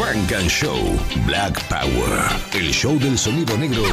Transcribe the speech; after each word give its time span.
Funk 0.00 0.32
and 0.32 0.48
Show 0.48 0.98
Black 1.26 1.62
Power. 1.68 2.24
El 2.54 2.72
show 2.72 2.98
del 2.98 3.18
sonido 3.18 3.54
negro 3.58 3.84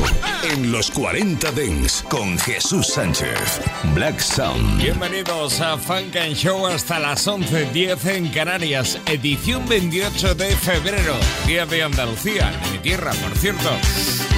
en 0.54 0.72
los 0.72 0.90
40 0.90 1.52
Dents 1.52 2.02
con 2.10 2.40
Jesús 2.40 2.88
Sánchez. 2.88 3.60
Black 3.94 4.18
Sound. 4.22 4.82
Bienvenidos 4.82 5.60
a 5.60 5.78
Funk 5.78 6.16
and 6.16 6.34
Show 6.34 6.66
hasta 6.66 6.98
las 6.98 7.28
11.10 7.28 8.06
en 8.06 8.30
Canarias. 8.30 8.98
Edición 9.06 9.68
28 9.68 10.34
de 10.36 10.56
febrero. 10.56 11.14
Día 11.46 11.66
de 11.66 11.84
Andalucía, 11.84 12.54
de 12.64 12.72
mi 12.72 12.78
tierra, 12.78 13.12
por 13.12 13.38
cierto. 13.38 13.70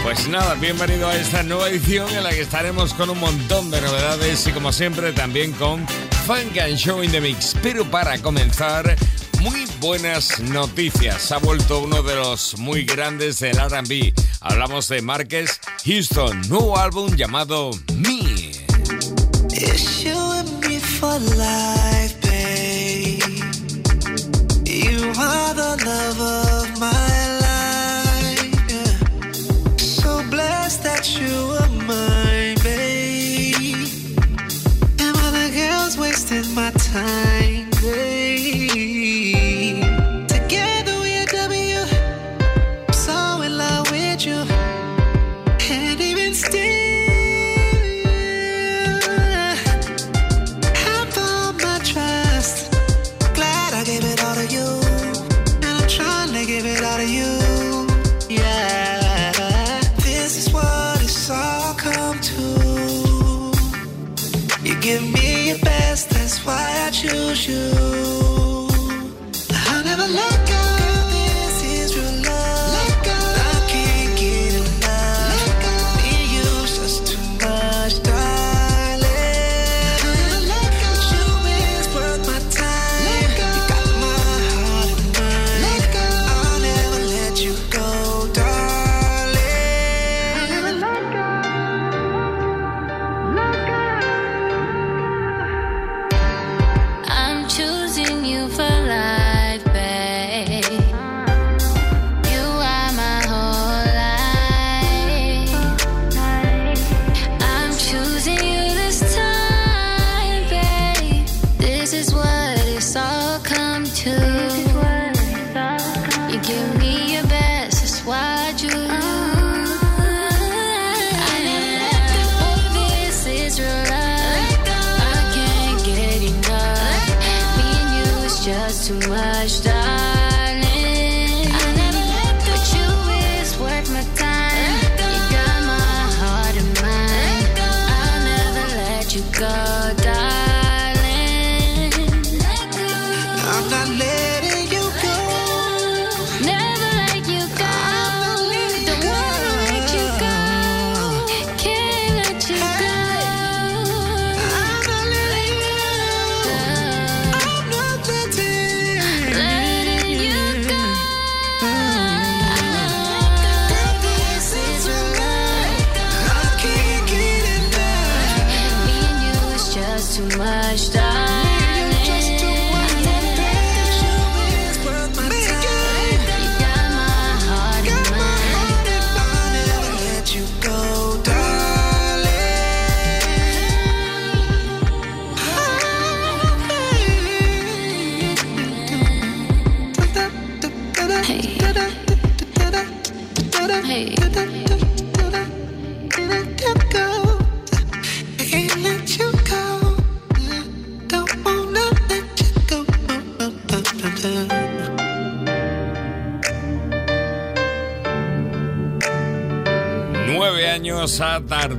Pues 0.01 0.27
nada, 0.27 0.55
bienvenido 0.55 1.07
a 1.07 1.15
esta 1.15 1.43
nueva 1.43 1.69
edición 1.69 2.09
en 2.09 2.23
la 2.23 2.31
que 2.31 2.41
estaremos 2.41 2.95
con 2.95 3.11
un 3.11 3.19
montón 3.19 3.69
de 3.69 3.79
novedades 3.79 4.47
y 4.47 4.51
como 4.53 4.73
siempre 4.73 5.13
también 5.13 5.51
con 5.51 5.85
Funk 6.25 6.57
and 6.57 6.77
Show 6.77 7.03
in 7.03 7.11
the 7.11 7.21
Mix. 7.21 7.55
Pero 7.61 7.85
para 7.85 8.17
comenzar 8.17 8.95
muy 9.41 9.65
buenas 9.79 10.39
noticias. 10.39 11.31
Ha 11.31 11.37
vuelto 11.37 11.79
uno 11.79 12.03
de 12.03 12.15
los 12.15 12.57
muy 12.57 12.83
grandes 12.83 13.39
del 13.39 13.57
RB. 13.57 14.13
Hablamos 14.41 14.87
de 14.89 15.01
Marques 15.01 15.59
Houston, 15.85 16.41
nuevo 16.49 16.77
álbum 16.77 17.15
llamado 17.15 17.71
Me. 17.95 18.19
You 24.89 25.13
are 25.17 25.53
the 25.53 25.79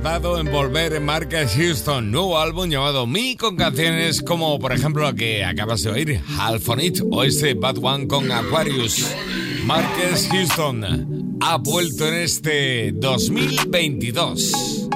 tardado 0.01 0.39
en 0.39 0.51
volver 0.51 0.93
en 0.93 1.05
marca 1.05 1.47
Houston. 1.47 2.09
Nuevo 2.09 2.39
álbum 2.39 2.69
llamado 2.69 3.05
Me 3.05 3.37
con 3.37 3.55
canciones 3.55 4.21
como 4.21 4.57
por 4.59 4.71
ejemplo 4.71 5.03
la 5.03 5.13
que 5.13 5.45
acabas 5.45 5.83
de 5.83 5.91
oír, 5.91 6.21
Half 6.39 6.69
on 6.69 6.81
It 6.81 7.01
o 7.11 7.23
este 7.23 7.53
Bad 7.53 7.77
One 7.81 8.07
con 8.07 8.31
Aquarius. 8.31 9.05
Marques 9.65 10.27
Houston 10.31 11.37
ha 11.39 11.57
vuelto 11.57 12.07
en 12.07 12.15
este 12.15 12.91
2022. 12.93 14.87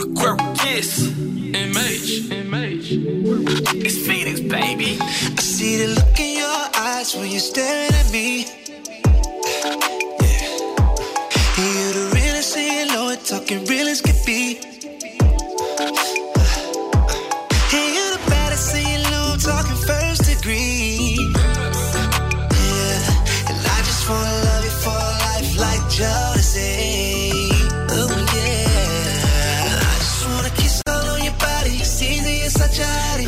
Aquarius, 0.00 1.10
MH, 1.52 2.34
MH. 2.46 3.84
It's 3.84 3.98
Phoenix, 3.98 4.40
baby. 4.40 4.98
I 5.00 5.40
see 5.40 5.76
the 5.76 5.94
look 5.94 6.18
in 6.18 6.38
your 6.38 6.68
eyes 6.76 7.14
when 7.14 7.30
you're 7.30 7.38
staring 7.38 7.94
at 7.94 8.10
me. 8.10 8.63
talking 13.24 13.64
real 13.64 13.88
as 13.88 14.02
could 14.02 14.20
be. 14.26 14.56
Hey, 17.72 17.86
you 17.96 18.04
the 18.12 18.20
baddest, 18.28 18.74
in 18.76 18.86
you 18.86 18.98
know 19.10 19.36
talking 19.40 19.76
first 19.88 20.24
degree. 20.28 21.16
Yeah, 22.60 23.48
and 23.48 23.58
I 23.76 23.78
just 23.88 24.08
wanna 24.10 24.44
love 24.46 24.64
you 24.64 24.74
for 24.84 25.04
life 25.26 25.50
like 25.58 25.82
jealousy. 25.90 27.48
Oh 27.96 28.12
yeah, 28.36 29.88
I 29.90 29.94
just 30.04 30.20
wanna 30.28 30.50
kiss 30.50 30.82
all 30.86 31.08
on 31.14 31.24
your 31.24 31.38
body. 31.38 31.78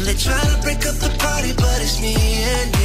They 0.05 0.15
try 0.15 0.41
to 0.41 0.61
break 0.63 0.85
up 0.87 0.97
the 0.97 1.09
party, 1.19 1.53
but 1.57 1.81
it's 1.81 2.01
me 2.01 2.15
and 2.15 2.76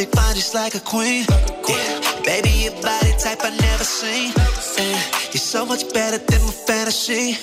perfect 0.00 0.16
body's 0.16 0.54
like 0.54 0.74
a 0.74 0.80
queen. 0.80 1.24
Yeah. 1.68 2.22
Baby, 2.24 2.50
your 2.64 2.72
body 2.82 3.12
type 3.18 3.40
I 3.42 3.50
never 3.50 3.84
seen. 3.84 4.32
And 4.78 5.34
you're 5.34 5.40
so 5.40 5.66
much 5.66 5.92
better 5.92 6.18
than 6.18 6.42
my 6.42 6.52
fantasy. 6.52 7.36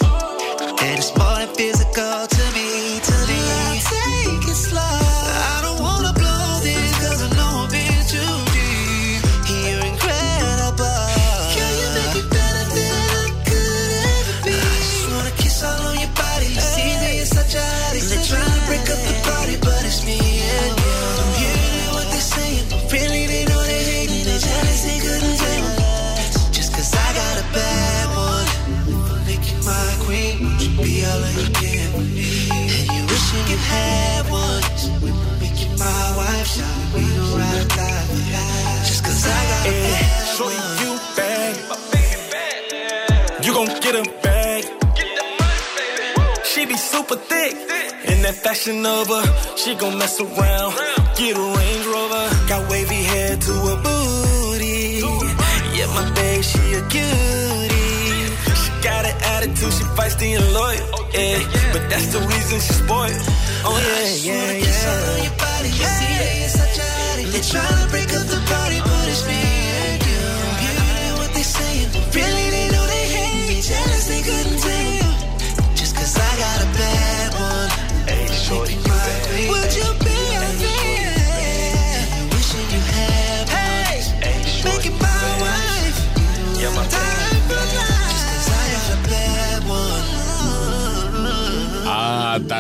And 0.82 0.98
it's 0.98 1.16
more 1.18 1.38
than 1.38 1.54
physical. 1.56 2.37
She 48.58 48.72
of 48.72 49.08
her. 49.08 49.56
She 49.56 49.76
gon' 49.76 49.98
mess 50.00 50.20
around, 50.20 50.74
get 51.16 51.38
a 51.38 51.46
Range 51.58 51.86
Rover. 51.94 52.26
Got 52.50 52.68
wavy 52.70 53.04
hair 53.04 53.38
to 53.38 53.54
a 53.54 53.76
booty. 53.86 55.06
Yeah, 55.78 55.86
my 55.94 56.10
babe, 56.16 56.44
she 56.44 56.74
a 56.74 56.82
cutie. 56.90 58.26
She 58.60 58.70
got 58.82 59.06
an 59.06 59.16
attitude, 59.36 59.72
she 59.78 59.86
feisty 59.94 60.36
and 60.36 60.48
loyal. 60.54 60.90
Yeah, 61.14 61.38
but 61.72 61.88
that's 61.88 62.08
the 62.08 62.20
reason 62.20 62.58
she's 62.60 62.82
spoiled. 62.82 63.22
Oh 63.64 63.78
yeah, 63.78 64.26
yeah, 64.26 64.52
yeah. 64.52 64.66
Kiss 64.66 64.86
on 64.90 65.24
your 65.24 65.38
body, 65.38 65.70
you 65.70 65.90
see, 65.98 66.14
yeah, 66.18 66.40
you're 66.42 66.50
such 66.50 66.78
a 66.82 66.88
hottie. 66.98 67.30
They 67.32 67.44
tryna 67.46 67.90
break 67.92 68.10
up 68.10 68.26
the 68.26 68.42
party, 68.52 68.80
but 68.82 69.06
it's 69.08 69.24
me 69.30 69.42
and 69.86 70.02
you. 70.02 70.24
You 70.66 70.74
what 71.22 71.32
they 71.38 71.46
saying, 71.46 71.90
really 72.10 72.48
they 72.50 72.68
know 72.74 72.86
they 72.90 73.06
hate 73.16 73.48
me. 73.54 73.62
Jealous, 73.62 74.08
they 74.08 74.22
couldn't. 74.26 74.57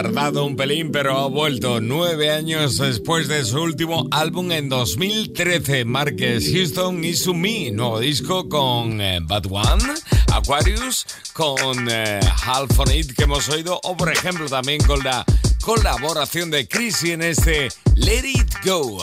tardado 0.04 0.46
un 0.46 0.56
pelín, 0.56 0.92
pero 0.92 1.18
ha 1.18 1.28
vuelto 1.28 1.82
nueve 1.82 2.30
años 2.30 2.78
después 2.78 3.28
de 3.28 3.44
su 3.44 3.60
último 3.60 4.08
álbum 4.12 4.52
en 4.52 4.70
2013, 4.70 5.86
Marques 5.86 6.52
Houston 6.54 7.04
y 7.04 7.16
Sumi, 7.16 7.72
nuevo 7.72 8.00
disco 8.00 8.48
con 8.48 9.02
eh, 9.02 9.18
Bad 9.24 9.48
One, 9.50 9.96
Aquarius, 10.32 11.04
con 11.34 11.88
eh, 11.90 12.20
Half 12.46 12.80
on 12.80 12.92
It 12.94 13.14
que 13.14 13.24
hemos 13.24 13.50
oído, 13.50 13.80
o 13.84 13.98
por 13.98 14.12
ejemplo 14.12 14.48
también 14.48 14.84
con 14.84 15.04
la 15.04 15.26
colaboración 15.64 16.52
de 16.52 16.68
Chrissy 16.68 17.14
en 17.14 17.24
este 17.24 17.70
Let 17.96 18.24
It 18.24 18.54
Go. 18.64 19.00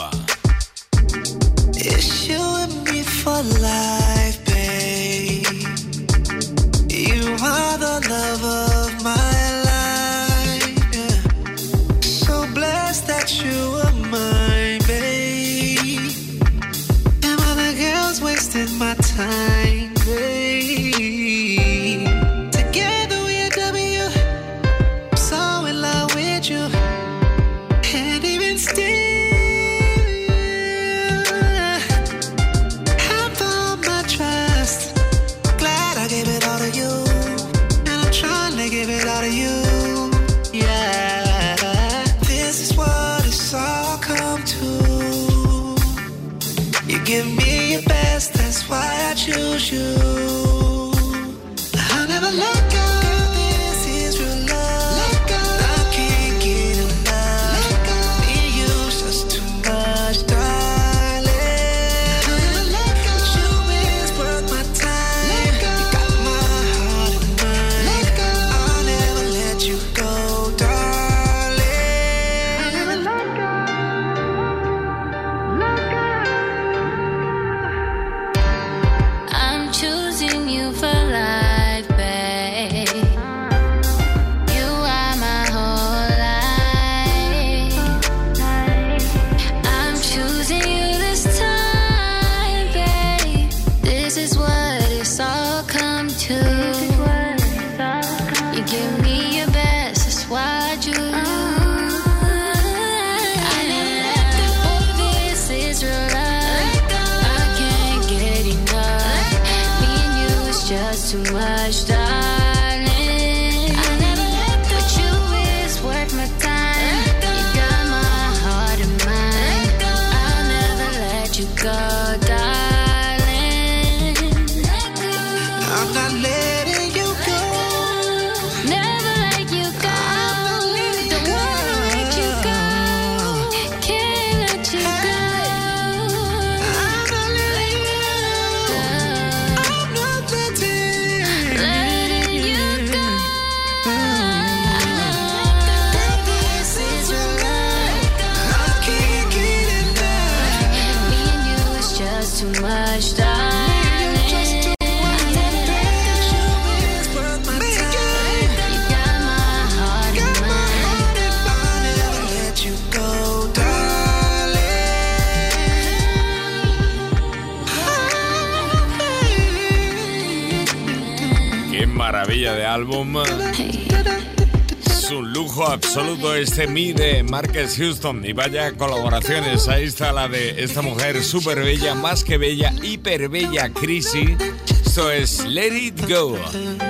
Este 176.45 176.67
Mi 176.67 176.93
de 176.93 177.23
Marcus 177.23 177.77
Houston. 177.79 178.25
Y 178.25 178.33
vaya 178.33 178.73
colaboraciones. 178.73 179.67
Ahí 179.67 179.85
está 179.85 180.13
la 180.13 180.29
de 180.29 180.63
esta 180.63 180.83
mujer 180.83 181.23
súper 181.25 181.61
bella, 181.61 181.95
más 181.95 182.23
que 182.23 182.37
bella, 182.37 182.73
hiper 182.83 183.29
bella, 183.29 183.71
Chrissy. 183.71 184.37
Esto 184.69 185.11
es 185.11 185.45
Let 185.47 185.75
It 185.77 186.09
Go. 186.09 186.39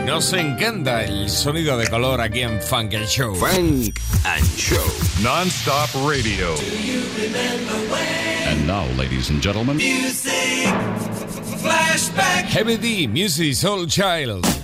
Nos 0.04 0.32
encanta 0.32 1.04
el 1.04 1.30
sonido 1.30 1.78
de 1.78 1.88
color 1.88 2.20
aquí 2.20 2.40
en 2.42 2.60
Funk 2.60 2.94
and 2.94 3.06
Show. 3.06 3.34
Funk 3.36 3.98
and 4.24 4.56
Show. 4.56 4.84
Non-stop 5.22 5.88
radio. 6.06 6.54
And 8.48 8.66
now, 8.66 8.84
ladies 8.98 9.30
and 9.30 9.40
gentlemen. 9.40 9.76
Music. 9.76 10.68
Flashback. 11.62 12.46
Heavy 12.46 12.76
D, 12.76 13.06
Music 13.06 13.54
Soul 13.54 13.86
Child. 13.86 14.63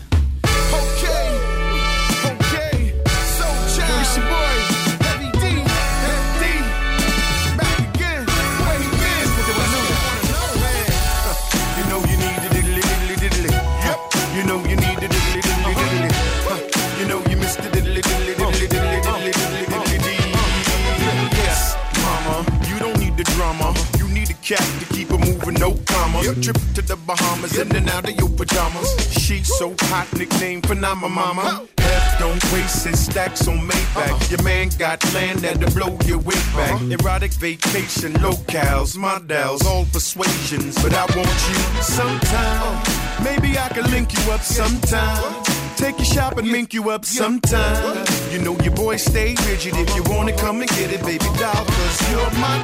Comma. 26.35 26.43
Trip 26.43 26.57
to 26.75 26.83
the 26.83 26.97
Bahamas 26.97 27.59
in 27.59 27.75
and 27.77 27.89
out 27.91 28.09
of 28.09 28.17
your 28.17 28.29
pajamas. 28.29 29.13
She's 29.13 29.49
so 29.59 29.75
hot, 29.81 30.07
nickname 30.17 30.63
Phenomena 30.63 31.09
Mama. 31.09 31.67
F 31.79 32.19
don't 32.19 32.53
waste 32.53 32.87
his 32.87 33.05
stacks 33.05 33.49
on 33.49 33.59
Maybach. 33.59 34.11
Uh-huh. 34.11 34.27
Your 34.31 34.43
man 34.43 34.69
got 34.79 35.03
land 35.15 35.41
that'll 35.41 35.71
blow 35.71 35.99
your 36.07 36.19
weight 36.19 36.47
back. 36.55 36.73
Uh-huh. 36.73 36.97
Erotic 36.99 37.33
vacation 37.35 38.13
locales, 38.15 38.97
models, 38.97 39.67
all 39.67 39.85
persuasions. 39.87 40.81
But 40.83 40.95
I 40.95 41.05
want 41.17 41.29
you 41.49 41.83
sometime. 41.83 42.63
Uh-huh. 42.63 43.25
Maybe 43.25 43.59
I 43.59 43.69
can 43.69 43.91
link 43.91 44.13
you 44.15 44.33
up 44.33 44.41
sometime. 44.41 45.43
Take 45.77 45.99
you 45.99 46.05
shopping, 46.05 46.47
link 46.47 46.75
you 46.75 46.91
up 46.91 47.05
sometime. 47.05 48.07
You 48.31 48.39
know 48.39 48.57
your 48.63 48.75
boy 48.75 48.97
stay 48.97 49.35
rigid. 49.49 49.75
If 49.77 49.97
you 49.97 50.05
wanna 50.07 50.33
come 50.37 50.61
and 50.61 50.71
get 50.71 50.93
it, 50.93 51.03
baby 51.03 51.25
doll, 51.37 51.65
cause 51.65 52.11
you're 52.11 52.31
my 52.39 52.59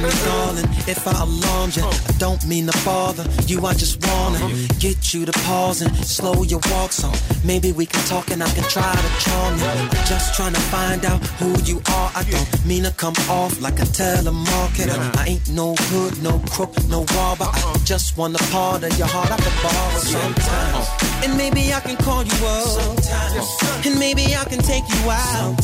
me, 0.00 0.10
darling, 0.24 0.68
if 0.88 1.06
I 1.06 1.12
alarmed 1.22 1.76
you. 1.76 1.84
I 1.84 2.12
don't 2.18 2.42
mean 2.46 2.66
to 2.66 2.84
bother 2.84 3.26
you. 3.46 3.64
I 3.66 3.74
just 3.74 4.04
wanna 4.06 4.40
get 4.78 5.12
you 5.12 5.26
to 5.26 5.32
pause 5.44 5.82
and 5.82 5.94
slow 6.04 6.42
your 6.44 6.60
walk 6.70 6.92
some. 6.92 7.14
Maybe 7.44 7.72
we 7.72 7.84
can 7.84 8.02
talk 8.06 8.30
and 8.30 8.42
I 8.42 8.48
can 8.56 8.64
try 8.64 8.92
to 8.94 9.10
charm 9.24 9.58
you. 9.58 9.66
I'm 9.66 9.90
just 10.06 10.34
trying 10.34 10.54
to 10.54 10.60
find 10.72 11.04
out 11.04 11.20
who 11.38 11.50
you 11.62 11.82
are. 11.92 12.10
I 12.14 12.24
don't 12.30 12.66
mean 12.66 12.84
to 12.84 12.92
come 12.92 13.14
off 13.28 13.60
like 13.60 13.78
a 13.80 13.88
telemarketer. 14.00 14.98
I 15.18 15.24
ain't 15.26 15.50
no 15.50 15.74
hood, 15.74 16.22
no 16.22 16.38
crook, 16.50 16.72
no 16.88 17.04
robber. 17.16 17.48
I 17.52 17.78
just 17.84 18.16
wanna 18.16 18.38
part 18.50 18.82
of 18.82 18.98
your 18.98 19.08
heart 19.08 19.30
I 19.30 19.36
could 19.36 19.58
borrow 19.62 19.98
sometimes. 19.98 20.88
And 21.24 21.36
maybe 21.36 21.72
I 21.72 21.80
can 21.80 21.96
call 21.96 22.24
you 22.24 22.46
up. 22.46 22.66
Sometimes 22.66 23.86
And 23.86 23.98
maybe 23.98 24.34
I 24.34 24.44
can 24.44 24.60
take 24.62 24.84
you 24.88 25.01
out. 25.10 25.62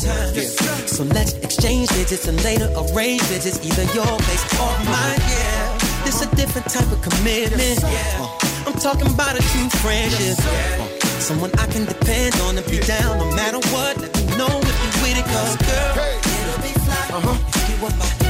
So 0.87 1.03
let's 1.03 1.33
exchange 1.33 1.89
digits 1.89 2.27
and 2.27 2.41
later 2.43 2.69
arrange 2.81 3.21
visits, 3.23 3.59
either 3.65 3.83
your 3.93 4.05
place 4.05 4.45
or 4.59 4.71
mine. 4.85 5.19
Yeah, 5.29 5.77
this 6.03 6.21
a 6.21 6.35
different 6.35 6.67
type 6.69 6.91
of 6.91 7.01
commitment. 7.01 7.83
Uh, 7.83 8.37
I'm 8.67 8.73
talking 8.73 9.07
about 9.07 9.37
a 9.37 9.41
true 9.51 9.69
friendship. 9.81 10.37
Uh, 10.39 10.99
Someone 11.19 11.51
I 11.59 11.67
can 11.67 11.85
depend 11.85 12.35
on 12.41 12.57
and 12.57 12.65
be 12.71 12.79
down 12.79 13.19
no 13.19 13.35
matter 13.35 13.59
what. 13.69 13.97
Let 13.97 14.15
me 14.17 14.23
know 14.37 14.49
if 14.49 14.75
you 14.83 14.89
with 15.03 15.19
it, 15.19 15.25
cause 15.25 15.55
girl, 15.57 15.95
it'll 15.97 16.61
be 16.63 16.73
fly. 16.85 17.05
If 17.53 17.69
you 17.69 17.83
were 17.83 17.95
my 17.97 18.28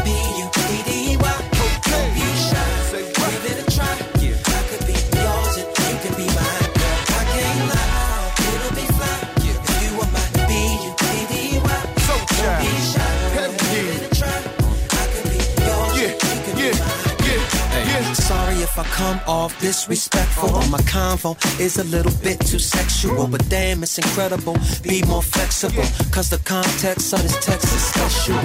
I 18.79 18.83
come 18.85 19.19
off 19.27 19.59
disrespectful. 19.59 20.55
Or 20.55 20.65
my 20.69 20.79
convo 20.87 21.35
is 21.59 21.77
a 21.77 21.83
little 21.83 22.13
bit 22.23 22.39
too 22.39 22.59
sexual. 22.59 23.27
But 23.27 23.43
damn, 23.49 23.83
it's 23.83 23.97
incredible. 23.97 24.55
Be 24.83 25.03
more 25.03 25.21
flexible. 25.21 25.83
Cause 26.11 26.29
the 26.29 26.39
context 26.45 27.11
of 27.11 27.21
this 27.21 27.37
text 27.45 27.65
is 27.65 27.83
special. 27.83 28.39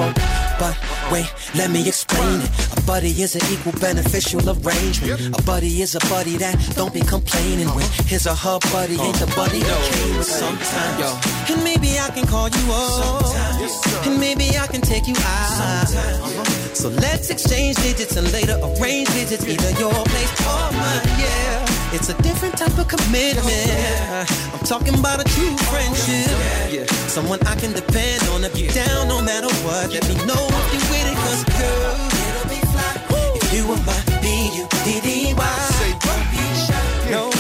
But 0.59 0.77
wait, 1.13 1.33
let 1.55 1.71
me 1.71 1.87
explain 1.87 2.41
it. 2.41 2.51
A 2.77 2.81
buddy 2.83 3.11
is 3.23 3.37
an 3.37 3.43
equal 3.53 3.79
beneficial 3.79 4.43
arrangement. 4.51 5.39
A 5.39 5.43
buddy 5.43 5.83
is 5.83 5.95
a 5.95 6.01
buddy 6.11 6.37
that 6.39 6.59
don't 6.75 6.93
be 6.93 7.03
complaining 7.03 7.69
when 7.69 7.87
his 8.07 8.27
or 8.27 8.35
her 8.35 8.59
buddy 8.73 8.99
ain't 8.99 9.19
the 9.23 9.31
buddy 9.37 9.61
that 9.61 9.93
came 9.93 10.17
with 10.19 10.27
sometimes. 10.27 11.51
And 11.51 11.63
maybe 11.63 11.99
I 11.99 12.11
can 12.11 12.27
call 12.27 12.49
you 12.49 12.73
up. 12.73 13.25
Sometimes. 13.25 14.07
And 14.07 14.19
maybe 14.19 14.59
I 14.59 14.67
can 14.67 14.81
take 14.81 15.07
you 15.07 15.15
out. 15.17 15.84
So 16.85 16.91
let's 17.01 17.31
exchange 17.31 17.77
digits 17.77 18.15
and 18.17 18.31
later 18.31 18.61
arrange 18.61 19.09
digits. 19.15 19.49
either 19.49 19.71
your 19.81 20.05
place 20.05 20.33
or 20.45 20.69
mine. 20.77 21.01
Yeah, 21.17 21.97
it's 21.97 22.11
a 22.11 22.15
different 22.21 22.59
type 22.59 22.77
of 22.77 22.87
commitment. 22.87 24.29
I'm 24.53 24.67
talking 24.67 24.93
about 24.93 25.19
a 25.19 25.25
true 25.25 25.57
friendship. 25.73 26.29
Someone 27.09 27.41
I 27.47 27.55
can 27.55 27.73
depend 27.73 28.29
on 28.37 28.43
to 28.43 28.51
be 28.51 28.69
down 28.69 29.09
no 29.09 29.23
matter 29.23 29.49
what. 29.65 29.95
Let 29.95 30.07
me 30.11 30.15
know 30.29 30.37
if 30.37 30.67
you're 30.77 30.85
with 30.93 31.09
it, 31.09 31.17
cause 31.25 31.45
girl, 31.57 31.97
it'll 32.21 32.49
be 32.53 32.61
fly. 32.69 32.93
If 33.41 33.49
you 33.55 33.67
were 33.67 33.81
my 33.89 33.97
B-U-D-D-Y. 34.21 35.57
Say 35.81 35.93
what? 36.05 36.05
Don't 36.05 36.29
be 36.37 36.45
shy. 36.69 37.11
No, 37.17 37.33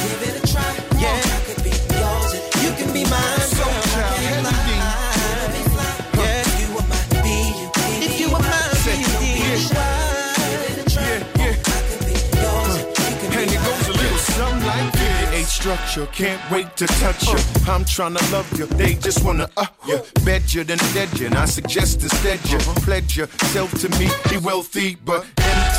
structure, 15.64 16.06
can't 16.12 16.50
wait 16.50 16.76
to 16.76 16.86
touch 16.86 17.26
you. 17.26 17.38
I'm 17.66 17.86
trying 17.86 18.14
to 18.14 18.32
love 18.32 18.46
you, 18.58 18.66
they 18.66 18.92
just 18.96 19.24
wanna 19.24 19.48
uh 19.56 19.64
you. 19.86 19.98
Bed 20.22 20.52
you, 20.52 20.62
then 20.62 20.76
dead 20.92 21.08
you, 21.18 21.26
and 21.28 21.36
I 21.36 21.46
suggest 21.46 22.02
instead 22.02 22.38
you 22.50 22.58
pledge 22.84 23.16
yourself 23.16 23.70
to 23.80 23.88
me. 23.98 24.10
Be 24.28 24.36
wealthy, 24.36 24.96
but 24.96 25.24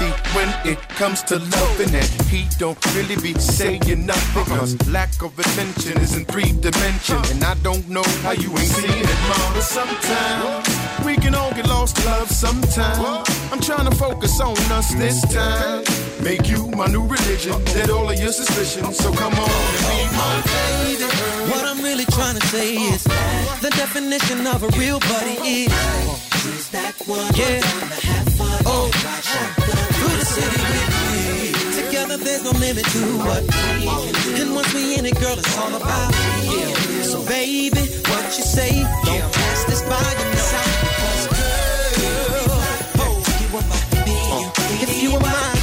empty 0.02 0.12
when 0.36 0.50
it 0.66 0.80
comes 0.90 1.24
to 1.24 1.40
loving 1.40 1.94
it. 1.94 2.10
He 2.24 2.46
don't 2.58 2.78
really 2.96 3.16
be 3.16 3.34
saying 3.40 4.06
nothing, 4.06 4.46
cause 4.46 4.76
lack 4.88 5.22
of 5.22 5.38
attention 5.38 5.98
is 6.02 6.16
in 6.16 6.26
three 6.26 6.52
dimensions. 6.60 7.32
And 7.32 7.44
I 7.44 7.56
don't 7.56 7.88
know 7.90 8.04
how 8.24 8.32
you 8.32 8.50
ain't 8.52 8.60
seeing 8.60 8.92
it, 8.92 9.20
mom. 9.30 9.54
But 9.54 9.64
sometimes 9.64 11.06
we 11.06 11.16
can 11.16 11.36
all 11.36 11.52
get 11.54 11.68
lost 11.68 11.98
in 12.00 12.06
love 12.06 12.30
sometimes. 12.30 13.30
I'm 13.52 13.60
trying 13.60 13.90
to 13.90 13.96
focus 13.96 14.40
on 14.40 14.58
us 14.72 14.94
this 14.96 15.22
time. 15.34 15.84
Make 16.24 16.50
you 16.50 16.68
my 16.72 16.88
new 16.88 17.06
religion, 17.06 17.64
dead 17.66 17.90
all 17.90 18.10
of 18.10 18.20
your 18.20 18.32
suspicions. 18.32 18.98
So 18.98 19.12
come 19.14 19.34
on 19.34 19.50
and 19.50 19.86
be 19.92 20.00
my 20.18 20.42
baby. 20.46 21.04
What 21.52 21.64
I'm 21.66 21.82
really 21.84 22.06
trying 22.06 22.40
to 22.40 22.48
say 22.48 22.76
is 22.76 23.04
the 23.62 23.72
definition 23.76 24.48
of 24.48 24.64
a 24.64 24.70
real 24.80 25.00
buddy 25.00 25.38
is 25.64 26.70
That 26.72 26.96
one 27.06 27.34
yeah. 27.36 27.62
Oh, 28.68 28.90
through 28.92 29.85
the 30.26 30.34
city 30.34 30.62
with 30.72 30.90
me. 31.02 31.86
Together 31.86 32.18
there's 32.18 32.44
no 32.44 32.52
limit 32.52 32.86
to 32.86 33.02
what 33.28 33.44
we. 33.78 34.42
And 34.42 34.56
once 34.56 34.74
we 34.74 34.98
in 34.98 35.06
it, 35.06 35.16
girl, 35.20 35.38
it's 35.38 35.58
all 35.58 35.74
about 35.74 36.12
yeah. 36.44 37.04
So 37.04 37.24
baby, 37.26 37.82
what 38.10 38.26
you 38.38 38.44
say? 38.44 38.72
Don't 39.06 39.34
pass 39.34 39.64
this 39.66 39.82
by 39.82 40.02
your 40.22 40.44
side 40.52 40.78
because 40.86 41.28
girl, 42.00 42.60
oh, 43.04 43.16
you 43.42 43.48
were 43.54 43.66
my 43.72 43.82
B, 44.06 44.08
if 44.84 45.04
you 45.04 45.14
were 45.14 45.20
my 45.20 45.30
uh. 45.30 45.55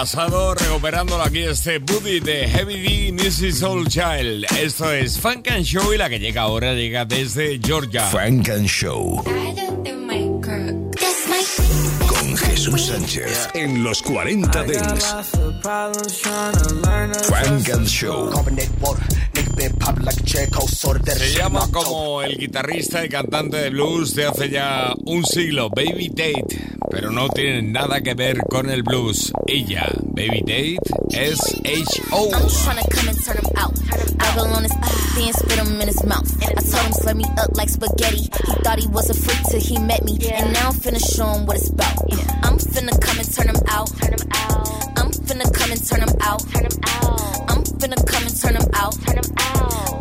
Pasado, 0.00 0.54
recuperándolo 0.54 1.22
aquí 1.22 1.40
este 1.40 1.78
Buddy 1.78 2.20
de 2.20 2.48
Heavy 2.48 3.12
D, 3.12 3.12
Mrs. 3.12 3.58
Soul 3.58 3.86
Child. 3.86 4.46
Esto 4.58 4.90
es 4.90 5.20
Funk 5.20 5.48
and 5.48 5.62
Show 5.62 5.92
y 5.92 5.98
la 5.98 6.08
que 6.08 6.18
llega 6.18 6.40
ahora 6.40 6.72
llega 6.72 7.04
desde 7.04 7.60
Georgia. 7.62 8.06
Funk 8.06 8.48
and 8.48 8.66
Show 8.66 9.22
con 12.06 12.36
Jesús 12.36 12.86
Sánchez 12.86 13.48
en 13.54 13.82
los 13.82 14.02
40 14.02 14.62
Dents. 14.64 15.16
Funk 17.28 17.68
and 17.70 17.86
Show. 17.86 18.30
Se 21.16 21.32
llama 21.34 21.68
como 21.70 22.22
el 22.22 22.38
guitarrista 22.38 23.04
y 23.04 23.08
cantante 23.08 23.58
de 23.58 23.70
blues 23.70 24.14
de 24.14 24.26
hace 24.26 24.48
ya 24.48 24.94
un 25.04 25.24
siglo, 25.24 25.68
Baby 25.70 26.08
Tate, 26.08 26.78
pero 26.90 27.10
no 27.10 27.28
tiene 27.28 27.62
nada 27.62 28.00
que 28.00 28.14
ver 28.14 28.38
con 28.48 28.68
el 28.68 28.82
blues. 28.82 29.32
Ella, 29.46 29.88
Baby 30.02 30.40
Tate, 30.40 30.78
es 31.10 31.38
H.O. 31.64 32.30
I'm 32.34 32.48
tryna 32.48 32.82
come 32.90 33.08
and 33.08 33.24
turn 33.24 33.36
him 33.36 33.50
out. 33.56 33.72
Ogle 34.30 34.52
on 34.54 34.64
his 34.64 34.72
then 35.14 35.32
spit 35.32 35.58
him 35.58 35.80
in 35.80 35.88
his 35.88 36.04
mouth. 36.04 36.28
I 36.42 36.54
told 36.54 36.84
him 36.86 36.92
slurp 36.92 37.16
me 37.16 37.24
up 37.38 37.56
like 37.56 37.68
spaghetti. 37.68 38.22
He 38.22 38.54
thought 38.62 38.78
he 38.78 38.88
was 38.88 39.10
a 39.10 39.14
freak 39.14 39.40
till 39.50 39.60
he 39.60 39.78
met 39.78 40.04
me. 40.04 40.18
And 40.32 40.52
now 40.52 40.68
I'm 40.68 40.74
finna 40.74 41.00
show 41.00 41.26
him 41.26 41.46
what 41.46 41.56
it's 41.56 41.70
about. 41.70 41.96
I'm 42.42 42.58
finna 42.58 43.00
come 43.00 43.18
and 43.18 43.32
turn 43.32 43.48
him 43.48 43.62
out. 43.68 43.90
I'm 44.96 45.10
finna 45.10 45.52
come 45.54 45.70
and 45.72 45.86
turn 45.86 46.00
him 46.00 46.14
out. 46.20 46.42
I'm 47.48 47.62
finna 47.78 48.06
come 48.06 48.24
and 48.26 48.36
turn 48.36 48.56
him 48.56 48.68
out. 48.74 48.94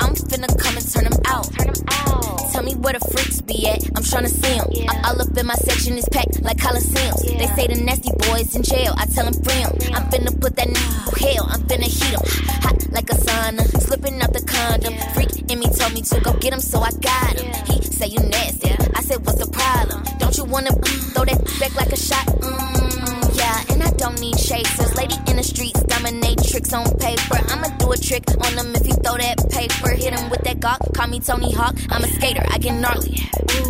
I'm 0.02 0.14
finna 0.16 0.50
come 0.58 0.78
and 0.78 0.92
turn 0.92 1.06
him 1.06 1.14
out. 1.26 2.39
Tell 2.60 2.66
me 2.68 2.76
where 2.76 2.92
the 2.92 3.00
freaks 3.16 3.40
be 3.40 3.70
at. 3.70 3.80
I'm 3.96 4.04
tryna 4.04 4.28
see 4.28 4.60
them. 4.60 4.68
All 5.06 5.16
up 5.16 5.32
in 5.32 5.46
my 5.48 5.56
section 5.56 5.98
is 5.98 6.04
packed 6.12 6.44
like 6.44 6.58
Coliseums. 6.58 7.24
They 7.40 7.48
say 7.56 7.68
the 7.72 7.80
nasty 7.80 8.12
boys 8.28 8.54
in 8.54 8.64
jail. 8.64 8.94
I 8.98 9.06
tell 9.06 9.24
them 9.24 9.34
free 9.48 9.64
'em. 9.64 9.72
I'm 9.96 10.04
finna 10.12 10.36
put 10.42 10.58
that 10.58 10.68
nigga 10.68 10.92
through 11.08 11.24
hell. 11.24 11.48
I'm 11.48 11.62
finna 11.72 11.88
heat 11.88 12.12
'em. 12.20 12.26
Hot 12.60 12.76
like 12.92 13.10
a 13.12 13.16
sauna. 13.16 13.64
Slipping 13.80 14.22
out 14.22 14.34
the 14.34 14.44
condom. 14.44 14.92
Freak 15.16 15.50
in 15.50 15.60
me 15.60 15.68
told 15.72 15.94
me 15.94 16.02
to 16.02 16.20
go 16.20 16.34
get 16.34 16.52
him, 16.52 16.60
so 16.60 16.82
I 16.82 16.92
got 17.00 17.40
him. 17.40 17.48
He 17.64 17.82
say 17.82 18.08
you 18.08 18.20
nasty. 18.28 18.76
I 18.94 19.04
said, 19.08 19.26
what's 19.26 19.40
the 19.40 19.48
problem? 19.48 20.04
Don't 20.20 20.36
you 20.36 20.44
wanna 20.44 20.76
throw 21.16 21.24
that 21.24 21.40
back 21.62 21.74
like 21.80 21.94
a 21.94 21.98
shot? 22.10 22.28
Mm, 22.44 23.29
yeah, 23.40 23.64
and 23.72 23.84
I 23.84 23.92
don't 23.92 24.20
need 24.20 24.38
chasers. 24.38 24.92
Lady 24.96 25.16
in 25.28 25.38
the 25.38 25.44
streets, 25.44 25.82
dominate 25.84 26.44
tricks 26.44 26.74
on 26.74 26.86
paper. 27.00 27.40
I'ma 27.50 27.68
do 27.80 27.92
a 27.92 27.98
trick 27.98 28.26
on 28.46 28.56
them 28.56 28.76
if 28.76 28.86
you 28.86 28.94
throw 29.00 29.18
that 29.18 29.40
paper. 29.50 29.90
Hit 29.96 30.14
him 30.14 30.30
with 30.30 30.44
that 30.44 30.60
gawk, 30.60 30.82
call 30.94 31.08
me 31.08 31.20
Tony 31.20 31.52
Hawk. 31.54 31.76
I'm 31.90 32.04
a 32.04 32.08
skater, 32.08 32.44
I 32.52 32.58
get 32.58 32.76
gnarly, 32.76 33.16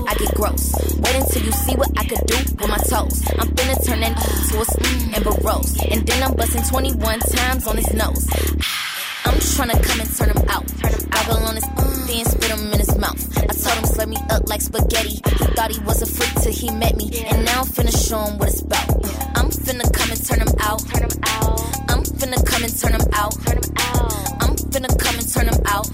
I 0.08 0.14
get 0.18 0.34
gross. 0.36 0.74
Wait 0.98 1.16
until 1.16 1.44
you 1.44 1.52
see 1.52 1.76
what 1.76 1.92
I 1.98 2.04
could 2.06 2.26
do 2.26 2.38
with 2.58 2.70
my 2.70 2.82
toes. 2.90 3.18
I'm 3.38 3.48
finna 3.56 3.78
turn 3.86 4.00
that 4.02 4.18
to 4.18 4.56
a 4.60 4.66
and 5.16 5.24
barrows. 5.24 5.78
And 5.92 6.06
then 6.08 6.24
I'm 6.24 6.36
busting 6.36 6.64
21 6.64 7.20
times 7.20 7.68
on 7.68 7.78
his 7.78 7.94
nose. 7.94 8.28
I'm 9.26 9.38
tryna 9.54 9.78
come 9.84 10.00
and 10.02 10.10
turn 10.18 10.30
him 10.30 10.44
out. 10.50 10.66
Ogle 11.20 11.46
on 11.46 11.56
his 11.56 11.70
then 12.10 12.26
spit 12.26 12.50
him 12.50 12.74
in 12.74 12.80
his 12.80 12.89
mouth. 13.00 13.38
I 13.38 13.42
told 13.48 13.78
him 13.80 13.86
slurp 13.86 14.10
me 14.10 14.18
up 14.30 14.48
like 14.50 14.62
spaghetti. 14.62 15.16
He 15.40 15.46
thought 15.56 15.72
he 15.72 15.80
was 15.82 16.02
a 16.02 16.06
freak 16.06 16.34
till 16.42 16.52
he 16.54 16.70
met 16.72 16.96
me. 16.98 17.06
And 17.30 17.46
now 17.46 17.62
I'm 17.62 17.68
finna 17.68 17.96
show 18.08 18.20
him 18.20 18.38
what 18.38 18.50
it's 18.50 18.62
about. 18.62 18.90
I'm 19.38 19.50
finna 19.50 19.88
come 19.94 20.12
and 20.12 20.22
turn 20.28 20.40
him 20.40 20.54
out. 20.60 20.82
I'm 21.90 22.04
finna 22.04 22.40
come 22.46 22.64
and 22.64 22.74
turn 22.80 22.94
him 22.94 23.08
out. 23.14 23.34
I'm 24.42 24.56
finna 24.72 24.90
come 25.00 25.16
and 25.16 25.28
turn 25.34 25.48
him 25.48 25.62
out. 25.66 25.88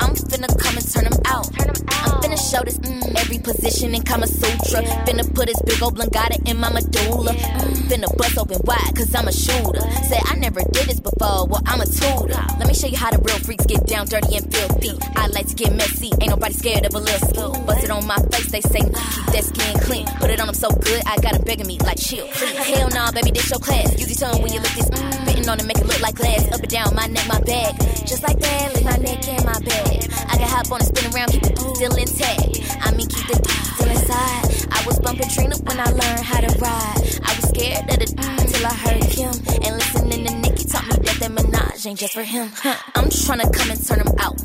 I'm 0.00 0.14
finna 0.14 0.48
come 0.58 0.76
and 0.76 0.86
turn 0.92 1.06
him 1.06 1.18
out. 1.26 2.05
Finna 2.26 2.50
show 2.50 2.64
this 2.64 2.76
mm, 2.80 3.14
every 3.22 3.38
position 3.38 3.94
in 3.94 4.02
Kama 4.02 4.26
Sutra. 4.26 4.82
Finna 5.06 5.22
put 5.32 5.46
this 5.46 5.62
big 5.62 5.80
old 5.80 5.96
blangata 5.96 6.34
in 6.50 6.58
my 6.58 6.68
medulla. 6.72 7.30
Mm, 7.30 7.86
finna 7.86 8.10
bust 8.18 8.36
open 8.36 8.58
wide, 8.64 8.96
cause 8.96 9.14
I'm 9.14 9.28
a 9.28 9.32
shooter. 9.32 9.78
Say 10.10 10.18
I 10.24 10.34
never 10.34 10.58
did 10.74 10.90
this 10.90 10.98
before, 10.98 11.46
well, 11.46 11.62
I'm 11.66 11.80
a 11.80 11.86
tutor. 11.86 12.34
Let 12.58 12.66
me 12.66 12.74
show 12.74 12.88
you 12.88 12.96
how 12.96 13.12
the 13.12 13.22
real 13.22 13.38
freaks 13.38 13.64
get 13.66 13.86
down 13.86 14.08
dirty 14.08 14.34
and 14.38 14.52
filthy. 14.52 14.98
I 15.14 15.28
like 15.28 15.46
to 15.46 15.54
get 15.54 15.72
messy, 15.76 16.10
ain't 16.20 16.30
nobody 16.30 16.54
scared 16.54 16.84
of 16.84 16.94
a 16.96 16.98
little 16.98 17.28
ski. 17.28 17.62
Bust 17.62 17.84
it 17.84 17.90
on 17.90 18.04
my 18.08 18.18
face, 18.34 18.50
they 18.50 18.60
say, 18.60 18.80
keep 18.82 19.26
that 19.30 19.44
skin 19.44 19.78
clean. 19.86 20.06
Put 20.18 20.30
it 20.30 20.40
on 20.40 20.46
them 20.46 20.56
so 20.56 20.70
good, 20.70 21.02
I 21.06 21.14
got 21.22 21.30
got 21.30 21.34
'em 21.36 21.42
begging 21.42 21.68
me, 21.68 21.78
like, 21.86 22.00
chill. 22.00 22.26
Hell 22.26 22.88
nah, 22.90 23.12
baby, 23.12 23.30
this 23.30 23.50
your 23.50 23.60
class. 23.60 23.94
Use 24.00 24.18
your 24.18 24.30
tongue 24.30 24.42
when 24.42 24.52
you 24.52 24.58
lick 24.58 24.74
this. 24.74 24.90
Mm, 24.90 25.26
on 25.48 25.60
it, 25.60 25.66
make 25.66 25.78
it 25.78 25.86
look 25.86 26.00
like 26.02 26.16
glass. 26.16 26.42
Up 26.52 26.58
and 26.60 26.68
down, 26.68 26.94
my 26.94 27.06
neck, 27.06 27.26
my 27.28 27.40
back. 27.40 27.78
Just 28.04 28.22
like 28.22 28.38
that, 28.40 28.74
lick 28.74 28.84
my 28.84 28.96
neck 28.96 29.28
and 29.28 29.44
my 29.44 29.58
bag. 29.60 30.10
I 30.28 30.36
can 30.36 30.48
hop 30.48 30.72
on 30.72 30.80
and 30.80 30.88
spin 30.88 31.14
around, 31.14 31.30
keep 31.32 31.46
it 31.46 31.58
still 31.76 31.96
I 32.22 32.92
mean, 32.96 33.08
keep 33.08 33.26
the 33.28 33.36
still 33.76 33.90
inside. 33.90 34.72
I 34.72 34.82
was 34.86 34.98
bumping 35.00 35.28
Trina 35.28 35.56
when 35.64 35.78
I 35.78 35.84
learned 35.84 36.24
how 36.24 36.40
to 36.40 36.58
ride. 36.58 37.00
I 37.22 37.30
was 37.36 37.48
scared 37.50 37.84
of 37.90 37.98
the 37.98 38.06
till 38.06 38.66
I 38.66 38.74
heard 38.74 39.02
Kim. 39.10 39.34
And 39.64 39.76
listening 39.76 40.24
to 40.24 40.34
Nicki 40.40 40.64
taught 40.64 40.86
me 40.86 40.96
that 41.04 41.16
that 41.20 41.30
Minaj 41.30 41.86
ain't 41.86 41.98
just 41.98 42.14
for 42.14 42.22
him. 42.22 42.50
Huh. 42.54 42.76
I'm 42.94 43.04
tryna 43.06 43.52
come 43.52 43.70
and 43.70 43.86
turn 43.86 44.00
him 44.00 44.12
out. 44.18 44.40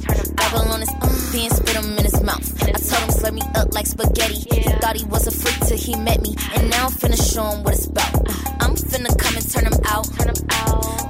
Ogle 0.51 0.71
on 0.73 0.81
his 0.81 0.89
then 1.31 1.49
spit 1.49 1.75
him 1.75 1.97
in 1.97 2.03
his 2.03 2.21
mouth. 2.21 2.43
I 2.61 2.71
told 2.71 3.03
him 3.03 3.11
slurp 3.15 3.33
me 3.33 3.41
up 3.55 3.73
like 3.73 3.87
spaghetti. 3.87 4.35
He 4.35 4.63
thought 4.81 4.97
he 4.97 5.05
was 5.05 5.27
a 5.27 5.31
freak 5.31 5.59
till 5.67 5.77
he 5.77 5.95
met 5.95 6.21
me. 6.21 6.35
And 6.55 6.69
now 6.69 6.87
I'm 6.87 6.91
finna 6.91 7.15
show 7.15 7.45
him 7.55 7.63
what 7.63 7.73
it's 7.73 7.85
about. 7.85 8.13
I'm 8.59 8.75
finna 8.75 9.17
come 9.17 9.35
and 9.37 9.49
turn 9.49 9.65
him 9.65 9.79
out. 9.85 10.07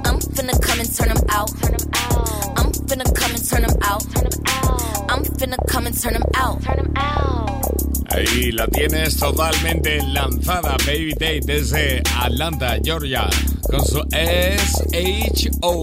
I'm 0.06 0.20
finna 0.20 0.54
come 0.62 0.78
and 0.78 0.94
turn 0.94 1.10
him 1.10 1.24
out. 1.28 1.50
I'm 2.56 2.72
finna 2.86 3.04
come 3.14 3.34
and 3.34 3.48
turn 3.48 3.64
him 3.64 3.76
out. 3.82 4.04
I'm 5.10 5.24
finna 5.24 5.56
come 5.68 5.86
and 5.86 6.00
turn 6.00 6.14
him 6.14 6.22
out. 6.34 6.62
Ahí 8.14 8.52
la 8.52 8.66
tienes 8.66 9.16
totalmente 9.16 9.98
lanzada, 10.08 10.76
Baby 10.84 11.14
Tate, 11.14 11.40
desde 11.40 12.02
Atlanta, 12.20 12.76
Georgia, 12.82 13.26
con 13.70 13.82
su 13.86 14.06
S.H.O. 14.10 15.82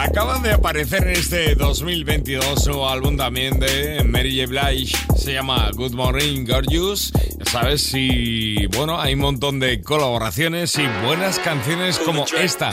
Acaban 0.00 0.42
de 0.42 0.52
aparecer 0.52 1.04
en 1.04 1.10
este 1.10 1.54
2022 1.54 2.66
nuevo 2.66 2.88
álbum 2.88 3.16
también 3.16 3.60
de 3.60 4.02
Mary 4.02 4.36
J. 4.40 4.48
Blige, 4.48 4.96
se 5.16 5.32
llama 5.32 5.70
Good 5.72 5.92
Morning 5.92 6.44
Gorgeous. 6.44 7.12
Ya 7.38 7.44
sabes, 7.44 7.82
si, 7.82 8.66
bueno, 8.74 9.00
hay 9.00 9.14
un 9.14 9.20
montón 9.20 9.60
de 9.60 9.82
colaboraciones 9.82 10.76
y 10.76 10.86
buenas 11.04 11.38
canciones 11.38 12.00
como 12.00 12.24
esta. 12.36 12.72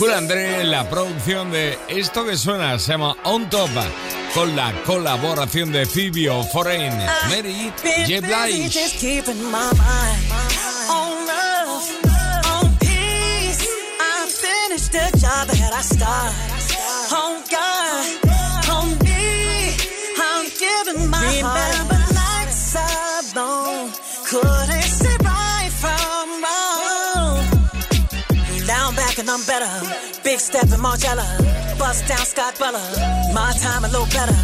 Cool 0.00 0.14
André 0.14 0.64
la 0.64 0.88
producción 0.88 1.50
de 1.52 1.78
esto 1.88 2.24
que 2.24 2.34
suena, 2.34 2.78
se 2.78 2.92
llama 2.92 3.14
On 3.24 3.50
Top 3.50 3.68
con 4.32 4.56
la 4.56 4.72
colaboración 4.86 5.70
de 5.72 5.84
Phoebe 5.84 6.30
Foreign, 6.50 6.96
Mary 7.28 7.70
J. 8.08 8.20
Blige. 8.26 8.70
Big 30.22 30.38
step 30.38 30.64
in 30.64 30.80
Margiela. 30.80 31.24
Bust 31.78 32.06
down 32.06 32.24
Scott 32.26 32.58
Bella. 32.58 32.80
My 33.32 33.52
time 33.52 33.84
a 33.84 33.88
little 33.88 34.06
better. 34.06 34.36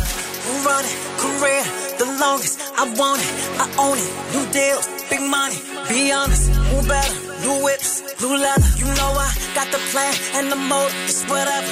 Who 0.47 0.53
run 0.65 0.85
it? 0.85 0.97
Career. 1.21 1.63
The 1.99 2.07
longest. 2.21 2.61
I 2.81 2.85
want 2.97 3.21
it. 3.21 3.35
I 3.61 3.67
own 3.85 3.99
it. 3.99 4.11
New 4.33 4.45
deals. 4.53 4.89
Big 5.11 5.21
money. 5.21 5.59
Be 5.89 6.13
honest. 6.13 6.49
Who 6.49 6.89
better? 6.89 7.15
New 7.45 7.63
whips. 7.65 8.03
Blue 8.19 8.37
leather. 8.37 8.71
You 8.81 8.87
know 8.87 9.11
I 9.21 9.29
got 9.55 9.69
the 9.71 9.79
plan 9.93 10.15
and 10.37 10.51
the 10.51 10.57
motive. 10.57 10.97
It's 11.05 11.25
whatever. 11.29 11.69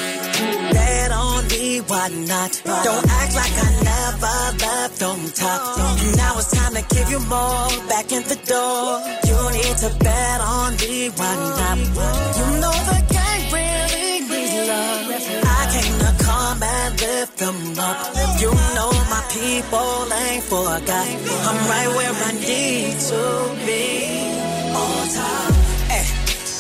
Bet 0.74 1.10
on 1.12 1.48
me. 1.48 1.80
Why 1.80 2.08
not? 2.28 2.52
Don't 2.84 3.06
act 3.08 3.34
like 3.40 3.56
I 3.56 3.70
never 3.88 4.36
left 4.64 5.02
on 5.02 5.18
top. 5.32 5.60
Now 6.16 6.38
it's 6.38 6.52
time 6.52 6.74
to 6.74 6.84
give 6.94 7.08
you 7.10 7.20
more. 7.20 7.68
Back 7.88 8.12
in 8.12 8.22
the 8.24 8.36
door. 8.44 9.00
You 9.24 9.36
need 9.56 9.76
to 9.80 9.90
bet 10.04 10.40
on 10.40 10.76
me. 10.76 11.08
Why 11.08 11.34
not? 11.56 11.78
You 12.36 12.46
know 12.60 12.76
the 12.90 13.13
lift 17.04 17.36
them 17.38 17.58
up. 17.78 17.96
You 18.40 18.50
know 18.76 18.90
my 19.14 19.22
people 19.30 19.92
ain't 20.24 20.44
forgot. 20.44 21.06
I'm 21.48 21.58
right 21.72 21.90
where 21.96 22.14
I 22.28 22.32
need 22.48 22.96
to 23.10 23.22
be. 23.66 23.84
On 24.80 25.04
time. 25.18 25.54
Hey, 25.92 26.06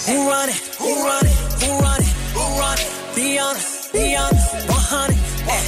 who 0.06 0.16
run 0.28 0.48
it? 0.48 0.60
Who 0.80 0.90
run 1.08 1.24
it? 1.30 1.36
Who 1.60 1.70
run 1.84 2.00
it? 2.06 2.12
Who 2.36 2.44
run 2.60 2.78
it? 2.84 2.88
Be 3.16 3.38
honest. 3.38 3.92
Be 3.92 4.16
honest. 4.16 4.48
100. 4.68 5.16
Hey, 5.48 5.62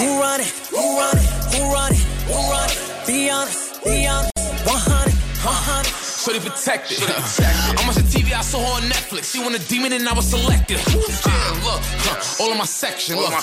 who 0.00 0.08
run 0.22 0.40
it? 0.40 0.52
Who 0.72 0.82
run 1.00 1.16
it? 1.18 1.28
Who 1.52 1.60
run 1.74 1.92
it? 1.92 2.04
Who 2.30 2.38
run 2.52 2.68
it? 2.72 2.78
Be 3.06 3.30
honest. 3.30 3.84
Be 3.84 4.06
honest. 4.06 4.32
100. 4.64 5.14
100. 5.44 6.05
So 6.26 6.32
they 6.32 6.42
protected. 6.42 6.98
I'm 7.78 7.86
watching 7.86 8.02
TV, 8.10 8.34
I 8.34 8.42
saw 8.42 8.58
her 8.58 8.82
on 8.82 8.90
Netflix. 8.90 9.30
She 9.30 9.38
want 9.38 9.54
a 9.54 9.62
demon 9.70 9.92
and 9.94 10.08
I 10.08 10.12
was 10.12 10.26
selected. 10.26 10.82
Yeah, 10.90 10.98
uh, 10.98 11.54
look, 11.62 11.78
huh, 12.02 12.42
all 12.42 12.50
in 12.50 12.58
my 12.58 12.66
section. 12.66 13.14
Look, 13.14 13.30
huh, 13.30 13.38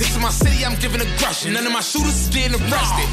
this 0.00 0.08
is 0.08 0.16
my 0.16 0.32
city, 0.32 0.64
I'm 0.64 0.80
giving 0.80 1.04
aggression. 1.04 1.52
None 1.52 1.68
of 1.68 1.76
my 1.76 1.84
shooters 1.84 2.16
is 2.16 2.32
getting 2.32 2.56
arrested. 2.56 3.04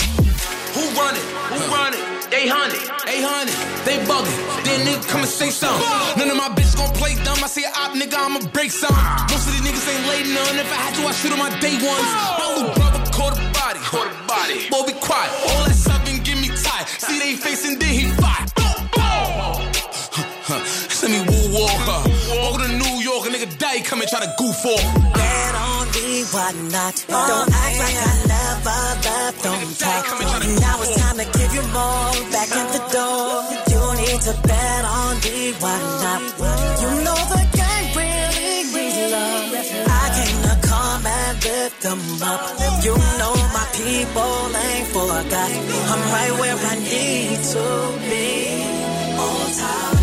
Who 0.71 0.87
run 0.95 1.19
it? 1.19 1.25
Who 1.51 1.59
run 1.67 1.91
it? 1.99 2.03
800, 2.31 2.79
800, 3.11 3.83
they 3.83 3.99
bugging. 4.07 4.39
Then 4.63 4.87
nigga 4.87 5.03
come 5.11 5.19
and 5.19 5.27
say 5.27 5.51
something. 5.51 5.83
None 6.15 6.31
of 6.31 6.39
my 6.39 6.47
bitches 6.55 6.79
gon' 6.79 6.95
play 6.95 7.19
dumb. 7.19 7.43
I 7.43 7.51
say 7.51 7.67
op, 7.75 7.99
nigga, 7.99 8.15
I'ma 8.15 8.39
break 8.55 8.71
some. 8.71 8.95
Most 9.27 9.51
of 9.51 9.51
these 9.51 9.67
niggas 9.67 9.83
ain't 9.83 10.07
laid 10.07 10.31
none. 10.31 10.55
If 10.55 10.71
I 10.71 10.79
had 10.79 10.95
to, 10.95 11.03
I 11.03 11.11
shoot 11.11 11.35
on 11.35 11.43
my 11.43 11.51
day 11.59 11.75
ones. 11.75 12.07
My 12.39 12.55
little 12.55 12.71
brother 12.71 13.03
caught 13.11 13.35
a 13.35 13.43
body. 13.51 13.83
Caught 13.83 14.07
a 14.07 14.19
body. 14.23 14.71
Boy, 14.71 14.87
be 14.87 14.95
quiet. 14.95 15.27
All 15.51 15.67
that 15.67 15.75
stuff 15.75 16.07
and 16.07 16.23
give 16.23 16.39
me 16.39 16.47
tight. 16.55 16.87
See 16.87 17.19
they 17.19 17.35
facing, 17.35 17.75
then 17.83 17.91
he 17.91 18.07
fight. 18.15 18.48
Send 20.49 21.13
me 21.13 21.21
woo 21.29 21.61
walk. 21.61 21.77
Walk 22.41 22.61
to 22.61 22.67
New 22.67 22.95
York, 23.05 23.27
a 23.27 23.29
nigga 23.29 23.55
die, 23.59 23.81
come 23.81 24.01
and 24.01 24.09
try 24.09 24.19
to 24.19 24.33
goof 24.37 24.65
off. 24.65 24.81
Bad 25.13 25.53
on 25.53 25.85
me, 25.93 26.23
why 26.33 26.51
not? 26.73 27.05
Don't 27.05 27.53
act 27.53 27.77
like 27.77 27.97
I 28.01 28.13
never 28.33 28.81
left 29.05 29.45
on 29.45 29.61
top. 29.77 30.09
Now 30.59 30.81
it's 30.81 30.95
time 30.97 31.17
to 31.21 31.25
give 31.37 31.53
you 31.53 31.61
more 31.69 32.13
back 32.33 32.49
at 32.49 32.67
the 32.73 32.81
door. 32.89 33.45
You 33.69 33.81
need 34.01 34.21
to 34.25 34.33
bet 34.41 34.85
on 34.85 35.15
me, 35.21 35.53
why 35.61 35.77
not? 36.01 36.21
You 36.81 36.89
know 37.05 37.19
the 37.29 37.45
game 37.53 37.89
really 37.93 38.73
needs 38.73 38.97
love. 39.13 39.53
I 39.53 40.05
came 40.17 40.39
to 40.49 40.55
come 40.65 41.05
and 41.05 41.45
lift 41.45 41.77
them 41.85 42.01
up. 42.25 42.41
You 42.81 42.97
know 43.21 43.35
my 43.53 43.67
people 43.77 44.49
ain't 44.65 44.87
forgot. 44.97 45.51
I'm 45.93 46.01
right 46.09 46.33
where 46.41 46.57
I 46.57 46.75
need 46.89 47.37
to 47.53 47.65
be. 48.09 48.25
All 49.13 49.45
time. 49.53 49.98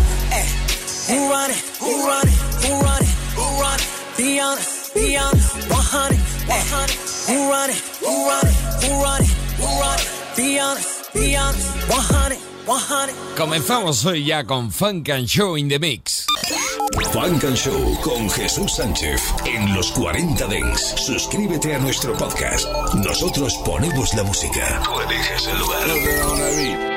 Hey, 1.07 1.15
who 1.15 1.29
run 1.31 1.51
it? 1.51 1.63
Who 1.79 2.05
run 2.05 2.27
it? 2.27 2.33
Who 2.67 2.81
run 2.81 3.01
it? 3.01 3.07
Who 3.35 3.61
run 3.61 3.79
it? 3.79 3.87
Be 4.17 4.39
honest, 4.41 4.93
be 4.93 5.15
honest. 5.15 5.55
100, 5.69 6.17
100. 6.47 6.95
Who 7.27 7.49
run 7.49 7.69
it? 7.69 7.81
Who 8.03 8.27
run 8.27 8.45
it? 8.45 8.55
Who 8.83 9.03
run 9.03 9.21
it? 9.21 9.29
Who 9.55 9.67
run 9.79 9.99
it? 9.99 10.09
Be 10.35 10.59
honest, 10.59 11.13
be 11.13 11.37
honest. 11.37 11.67
100, 11.87 12.37
100. 12.65 13.15
Comenzamos 13.37 14.03
hoy 14.05 14.25
ya 14.25 14.43
con 14.43 14.69
Funk 14.69 15.09
and 15.09 15.27
Show 15.27 15.55
in 15.55 15.69
the 15.69 15.79
Mix. 15.79 16.25
Funk 17.13 17.43
and 17.45 17.55
Show 17.55 17.97
con 18.01 18.29
Jesús 18.29 18.73
Sánchez 18.75 19.21
en 19.45 19.73
los 19.73 19.91
40 19.93 20.45
Dents. 20.47 20.93
Suscríbete 20.97 21.73
a 21.73 21.79
nuestro 21.79 22.17
podcast. 22.17 22.67
Nosotros 22.95 23.53
ponemos 23.63 24.13
la 24.13 24.23
música. 24.23 24.81
Tú 24.83 24.99
eliges 24.99 25.47
el 25.47 25.59
lugar. 25.59 26.96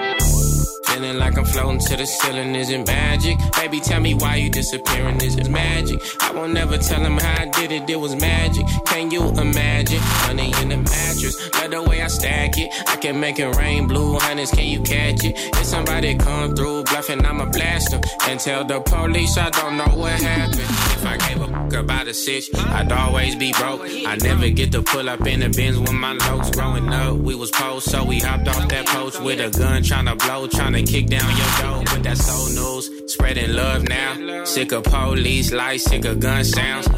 Like 1.01 1.39
I'm 1.39 1.45
floating 1.47 1.81
to 1.81 1.97
the 1.97 2.07
ceiling, 2.07 2.55
is 2.55 2.69
it 2.69 2.87
magic? 2.87 3.39
Baby, 3.57 3.81
tell 3.81 4.01
me 4.01 4.13
why 4.13 4.37
you 4.37 4.51
disappearing, 4.51 5.21
is 5.23 5.37
it 5.37 5.49
magic? 5.49 5.99
I 6.21 6.31
won't 6.33 6.53
never 6.53 6.77
tell 6.77 7.01
him 7.01 7.17
how 7.17 7.43
I 7.43 7.47
did 7.47 7.73
it, 7.73 7.89
it 7.89 7.97
was 7.97 8.15
magic. 8.17 8.67
Can 8.85 9.11
you 9.11 9.29
imagine? 9.29 10.01
Money 10.27 10.53
in 10.61 10.69
the 10.69 10.77
mattress, 10.77 11.55
love 11.55 11.71
the 11.71 11.83
way 11.83 12.03
I 12.03 12.07
stack 12.09 12.59
it. 12.59 12.71
I 12.87 12.97
can 12.97 13.19
make 13.19 13.39
it 13.39 13.57
rain, 13.57 13.87
blue 13.87 14.19
hundreds, 14.19 14.51
can 14.51 14.67
you 14.67 14.83
catch 14.83 15.25
it? 15.25 15.37
If 15.37 15.65
somebody 15.65 16.17
come 16.17 16.55
through 16.55 16.85
bluffing, 16.85 17.25
I'ma 17.25 17.47
blast 17.47 17.93
them. 17.93 18.03
And 18.29 18.39
tell 18.39 18.65
the 18.65 18.81
police 18.81 19.39
I 19.39 19.49
don't 19.51 19.79
know 19.79 19.97
what 19.97 20.13
happened. 20.21 20.61
If 20.61 21.07
I 21.07 21.17
gave 21.17 21.41
a 21.41 21.47
fuck 21.47 21.73
about 21.73 22.09
a 22.09 22.15
sitch, 22.15 22.51
I'd 22.55 22.93
always 22.93 23.37
be 23.37 23.53
broke. 23.53 23.83
I 23.85 24.17
never 24.17 24.51
get 24.51 24.71
to 24.73 24.83
pull 24.83 25.09
up 25.09 25.27
in 25.27 25.41
the 25.41 25.49
bins 25.49 25.79
when 25.79 25.97
my 25.97 26.13
lows 26.13 26.51
growing 26.51 26.89
up. 26.91 27.17
We 27.17 27.35
was 27.35 27.51
post, 27.51 27.91
so 27.91 28.05
we 28.05 28.19
hopped 28.21 28.49
off 28.49 28.69
that 28.69 28.87
post 28.87 29.23
with 29.23 29.41
a 29.41 29.57
gun, 29.57 29.83
tryna 29.83 30.19
blow, 30.19 30.47
tryna 30.47 30.87
kick 30.91 31.07
down 31.07 31.31
your 31.37 31.53
door. 31.63 31.79
with 31.79 32.03
that 32.03 32.19
soul 32.19 32.49
news, 32.49 33.13
spreading 33.13 33.53
love 33.55 33.89
now. 33.89 34.45
Sick 34.45 34.73
of 34.73 34.83
police 34.85 35.53
lights, 35.53 35.85
sick 35.85 36.05
of 36.05 36.19
gun 36.19 36.45
sounds. 36.45 36.89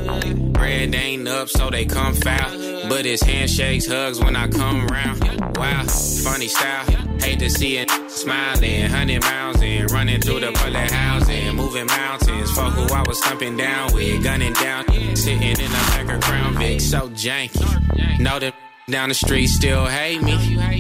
Bread 0.53 0.95
ain't 0.95 1.29
up, 1.29 1.49
so 1.49 1.69
they 1.71 1.85
come 1.85 2.15
foul. 2.15 2.51
But 2.89 3.05
it's 3.05 3.23
handshakes, 3.23 3.87
hugs 3.87 4.19
when 4.19 4.35
I 4.35 4.49
come 4.49 4.87
around. 4.89 5.21
Wow, 5.57 5.83
funny 6.25 6.49
style. 6.49 6.87
Hate 7.21 7.39
to 7.41 7.51
see 7.51 7.77
it 7.77 7.91
smiling, 8.09 8.89
hundred 8.89 9.23
miles 9.23 9.61
and 9.63 9.91
running 9.91 10.21
through 10.21 10.41
the 10.41 10.53
bullet 10.53 10.91
housing, 10.91 11.55
moving 11.55 11.87
mountains. 11.87 12.51
Fuck 12.53 12.73
who 12.73 12.95
I 12.95 13.03
was 13.07 13.21
thumping 13.21 13.57
down 13.57 13.93
with, 13.93 14.25
gunning 14.25 14.55
down, 14.55 14.85
sitting 15.17 15.43
in 15.43 15.71
back 15.71 16.09
of 16.09 16.21
Crown 16.23 16.55
Vic, 16.57 16.81
so 16.81 17.09
janky. 17.11 18.19
Know 18.19 18.39
that 18.39 18.55
down 18.91 19.09
the 19.09 19.15
street 19.15 19.47
still 19.47 19.87
hate 19.87 20.23
me. 20.23 20.37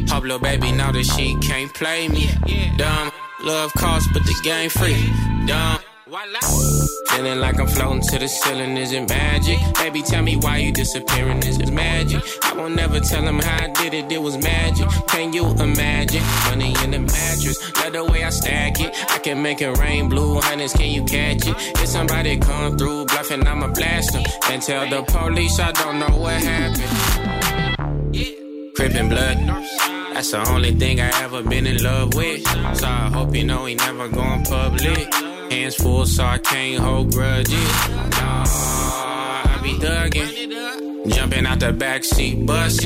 Little 0.06 0.38
baby 0.38 0.72
know 0.72 0.92
that 0.92 1.04
she 1.04 1.36
can't 1.40 1.72
play 1.74 2.08
me. 2.08 2.28
Dumb 2.76 3.10
love 3.42 3.72
costs, 3.74 4.08
but 4.12 4.24
the 4.24 4.34
game 4.42 4.70
free. 4.70 4.96
Dumb. 5.46 5.78
Feeling 7.08 7.40
like 7.40 7.58
I'm 7.58 7.66
floating 7.66 8.02
to 8.02 8.18
the 8.18 8.28
ceiling, 8.28 8.76
is 8.76 8.92
it 8.92 9.08
magic? 9.08 9.58
Baby, 9.76 10.02
tell 10.02 10.22
me 10.22 10.36
why 10.36 10.58
you 10.58 10.70
disappearing, 10.70 11.38
is 11.38 11.58
it 11.58 11.72
magic? 11.72 12.22
I 12.42 12.52
won't 12.52 12.74
never 12.74 13.00
tell 13.00 13.22
him 13.22 13.38
how 13.38 13.64
I 13.64 13.68
did 13.68 13.94
it, 13.94 14.12
it 14.12 14.20
was 14.20 14.36
magic. 14.36 14.88
Can 15.08 15.32
you 15.32 15.48
imagine? 15.52 16.22
Money 16.48 16.74
in 16.84 16.90
the 16.90 16.98
mattress, 16.98 17.58
love 17.78 17.94
the 17.94 18.04
way 18.04 18.24
I 18.24 18.30
stack 18.30 18.78
it. 18.80 18.94
I 19.10 19.18
can 19.20 19.42
make 19.42 19.62
it 19.62 19.76
rain, 19.78 20.10
blue 20.10 20.38
hundreds, 20.40 20.74
can 20.74 20.90
you 20.90 21.04
catch 21.04 21.46
it? 21.46 21.56
If 21.80 21.88
somebody 21.88 22.38
come 22.38 22.76
through 22.76 23.06
bluffing, 23.06 23.46
I'ma 23.46 23.68
blast 23.68 24.12
them. 24.12 24.24
And 24.50 24.62
tell 24.62 24.88
the 24.88 25.02
police 25.10 25.58
I 25.58 25.72
don't 25.72 25.98
know 25.98 26.16
what 26.18 26.34
happened. 26.42 27.21
Crippin' 28.74 29.08
blood. 29.08 29.36
That's 30.14 30.30
the 30.30 30.48
only 30.48 30.72
thing 30.72 31.00
I 31.00 31.10
ever 31.22 31.42
been 31.42 31.66
in 31.66 31.82
love 31.82 32.14
with. 32.14 32.46
So 32.76 32.86
I 32.86 33.10
hope 33.12 33.34
you 33.34 33.44
know 33.44 33.66
he 33.66 33.74
never 33.74 34.08
going 34.08 34.44
public. 34.44 35.12
Hands 35.52 35.74
full, 35.74 36.06
so 36.06 36.24
I 36.24 36.38
can't 36.38 36.82
hold 36.82 37.12
grudges. 37.12 37.88
Nah, 37.88 38.44
I 38.46 39.60
be 39.62 39.74
thuggin'. 39.74 41.14
Jumping 41.14 41.46
out 41.46 41.60
the 41.60 41.72
backseat 41.72 42.46
bus. 42.46 42.80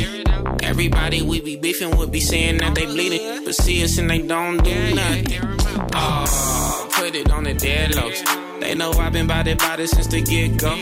Everybody 0.62 1.22
we 1.22 1.40
be 1.40 1.57
beefing 1.57 1.96
would 1.96 2.11
be 2.11 2.20
saying 2.20 2.59
that 2.59 2.75
they 2.75 2.87
bleeding, 2.87 3.44
but 3.44 3.55
see 3.55 3.85
us 3.85 3.99
and 3.99 4.11
they 4.11 4.22
don't 4.22 4.62
do 4.64 4.94
nothing. 4.94 5.27
Oh, 5.94 6.88
put 6.92 7.14
it 7.14 7.31
on 7.31 7.44
the 7.44 7.55
deadlocks. 7.55 8.61
They 8.61 8.75
know 8.75 8.90
I've 8.92 9.12
been 9.12 9.29
bout 9.29 9.46
it 9.46 9.61
since 9.88 10.09
the 10.09 10.20
get 10.20 10.57
go. 10.57 10.75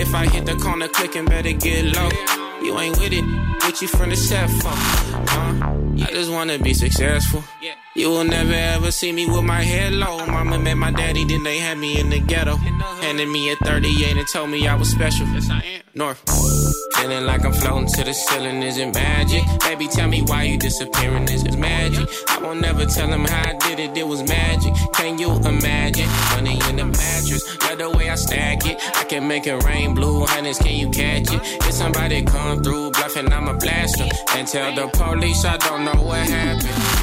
If 0.00 0.14
I 0.14 0.26
hit 0.26 0.46
the 0.46 0.54
corner 0.54 0.88
clicking, 0.88 1.24
better 1.24 1.52
get 1.52 1.86
low. 1.96 2.43
You 2.62 2.78
ain't 2.78 2.98
with 2.98 3.12
it, 3.12 3.24
with 3.64 3.82
you 3.82 3.88
from 3.88 4.10
the 4.10 4.16
set 4.16 4.48
phone. 4.48 4.72
Huh? 4.74 5.64
Uh, 5.64 6.04
I 6.06 6.10
just 6.12 6.30
wanna 6.30 6.58
be 6.58 6.74
successful. 6.74 7.42
You 7.96 8.10
will 8.10 8.24
never 8.24 8.52
ever 8.52 8.90
see 8.90 9.12
me 9.12 9.26
with 9.26 9.44
my 9.44 9.62
head 9.62 9.92
low. 9.92 10.26
Mama 10.26 10.58
met 10.58 10.76
my 10.76 10.90
daddy, 10.90 11.24
then 11.24 11.42
they 11.44 11.58
had 11.58 11.78
me 11.78 12.00
in 12.00 12.10
the 12.10 12.20
ghetto. 12.20 12.56
Handed 12.56 13.28
me 13.28 13.50
a 13.52 13.56
38 13.56 14.16
and 14.16 14.28
told 14.28 14.50
me 14.50 14.66
I 14.66 14.74
was 14.74 14.90
special. 14.90 15.26
Yes, 15.28 15.48
I 15.50 15.60
am. 15.60 15.82
North. 15.94 16.20
Feeling 16.96 17.24
like 17.24 17.44
I'm 17.44 17.52
floating 17.52 17.86
to 17.86 18.04
the 18.04 18.12
ceiling, 18.12 18.62
is 18.62 18.78
it 18.78 18.92
magic? 18.94 19.42
Baby, 19.60 19.86
tell 19.88 20.08
me 20.08 20.22
why 20.22 20.44
you 20.44 20.58
disappearing, 20.58 21.24
is 21.24 21.44
it 21.44 21.56
magic? 21.56 22.08
I 22.28 22.38
won't 22.40 22.60
never 22.60 22.84
tell 22.86 23.08
him 23.08 23.24
how 23.24 23.50
I 23.50 23.52
did 23.58 23.78
it, 23.78 23.96
it 23.96 24.06
was 24.08 24.22
magic. 24.22 24.72
Can 24.94 25.18
you 25.18 25.30
imagine? 25.30 26.08
Money 26.34 26.58
in 26.68 26.76
the 26.76 26.86
mattress, 26.86 27.56
the 27.76 27.90
way 27.90 28.08
I 28.08 28.14
stack 28.14 28.66
it. 28.66 28.80
I 28.96 29.04
can 29.04 29.26
make 29.26 29.46
it 29.46 29.62
rain, 29.64 29.94
blue 29.94 30.24
hundreds, 30.26 30.58
can 30.58 30.74
you 30.74 30.90
catch 30.90 31.32
it? 31.32 31.40
If 31.66 31.72
somebody 31.72 32.22
come 32.22 32.62
through 32.62 32.92
bluffing, 32.92 33.32
I'ma 33.32 33.54
blast. 33.54 34.00
And 34.34 34.46
tell 34.46 34.74
the 34.74 34.88
police 34.88 35.44
I 35.44 35.56
don't 35.56 35.84
know 35.84 36.02
what 36.02 36.26
happened. 36.28 36.93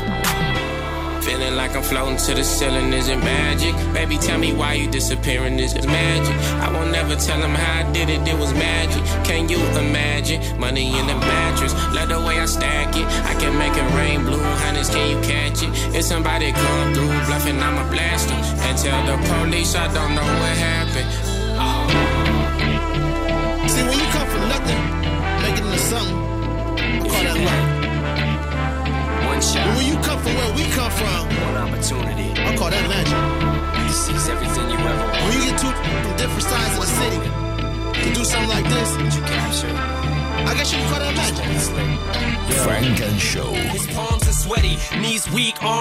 Feeling 1.22 1.56
like 1.56 1.76
I'm 1.76 1.84
floating 1.84 2.18
to 2.18 2.34
the 2.34 2.44
ceiling, 2.44 2.92
is 2.94 3.08
it 3.08 3.18
magic? 3.18 3.76
Baby, 3.94 4.18
tell 4.18 4.40
me 4.40 4.54
why 4.54 4.74
you 4.74 4.90
disappearing, 4.90 5.60
is 5.60 5.74
it 5.76 5.86
magic? 5.86 6.36
I 6.60 6.72
won't 6.72 6.92
never 6.92 7.16
tell 7.16 7.40
him 7.40 7.52
how 7.52 7.88
I 7.88 7.92
did 7.92 8.10
it, 8.10 8.28
it 8.28 8.38
was 8.38 8.54
magic. 8.54 9.04
Can 9.24 9.48
you 9.48 9.60
imagine? 9.78 10.60
Money 10.60 10.88
in 10.98 11.08
the 11.08 11.16
mattress, 11.16 11.74
love 11.94 12.10
the 12.10 12.20
way 12.20 12.40
I 12.40 12.46
stack 12.46 12.96
it. 12.96 13.06
I 13.26 13.34
can 13.40 13.58
make 13.58 13.74
it 13.74 13.88
rain, 13.96 14.26
blue 14.26 14.42
hundreds, 14.42 14.90
can 14.90 15.10
you 15.12 15.22
catch 15.22 15.62
it? 15.62 15.70
If 15.96 16.06
somebody 16.06 16.52
come 16.52 16.94
through 16.94 17.08
bluffing, 17.28 17.62
I'ma 17.62 17.90
blast 17.92 18.28
them. 18.28 18.42
And 18.66 18.78
tell 18.78 19.02
the 19.06 19.18
police 19.28 19.76
I 19.76 19.94
don't 19.94 20.16
know 20.16 20.22
what 20.22 20.58
happened. 20.58 21.32
See, 21.62 22.41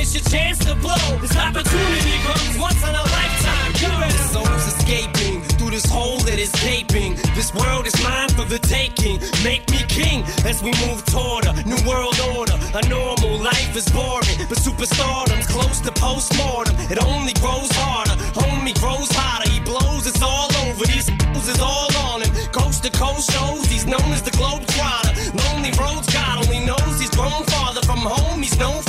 Miss 0.00 0.14
your 0.14 0.24
chance 0.32 0.56
to 0.64 0.74
blow. 0.76 0.96
This 1.20 1.36
opportunity 1.36 2.16
comes 2.24 2.56
once 2.56 2.82
in 2.82 2.88
a 2.88 3.04
lifetime. 3.20 3.72
You 3.84 4.10
soul's 4.32 4.66
escaping 4.72 5.42
through 5.60 5.72
this 5.76 5.84
hole 5.84 6.16
that 6.20 6.38
is 6.38 6.50
gaping. 6.64 7.16
This 7.36 7.52
world 7.52 7.86
is 7.86 7.92
mine 8.02 8.30
for 8.30 8.46
the 8.48 8.58
taking. 8.60 9.20
Make 9.44 9.68
me 9.68 9.84
king 9.92 10.24
as 10.48 10.62
we 10.62 10.72
move 10.88 11.04
toward 11.04 11.44
a 11.44 11.52
new 11.68 11.76
world 11.84 12.16
order. 12.32 12.56
A 12.72 12.80
normal 12.88 13.44
life 13.44 13.76
is 13.76 13.90
boring, 13.92 14.40
but 14.48 14.56
superstardom's 14.56 15.46
close 15.46 15.80
to 15.84 15.92
postmortem. 15.92 16.74
It 16.88 16.96
only 17.04 17.34
grows 17.34 17.68
harder, 17.76 18.16
homie 18.32 18.72
grows 18.80 19.12
hotter. 19.12 19.50
He 19.50 19.60
blows, 19.60 20.06
it's 20.06 20.22
all 20.22 20.48
over. 20.64 20.86
These 20.86 21.10
fools 21.10 21.46
is 21.46 21.60
all 21.60 21.92
on 22.08 22.22
him. 22.22 22.32
Coast 22.56 22.84
to 22.84 22.90
coast 22.90 23.30
shows, 23.30 23.66
he's 23.66 23.84
known 23.84 24.08
as 24.16 24.22
the 24.22 24.32
globe 24.32 24.64
trotter. 24.64 25.12
Lonely 25.44 25.76
roads, 25.76 26.08
God 26.08 26.40
only 26.40 26.64
knows 26.64 26.96
he's 26.98 27.10
grown 27.10 27.44
farther 27.52 27.82
from 27.82 28.00
home. 28.00 28.40
He's 28.40 28.58
no 28.58 28.80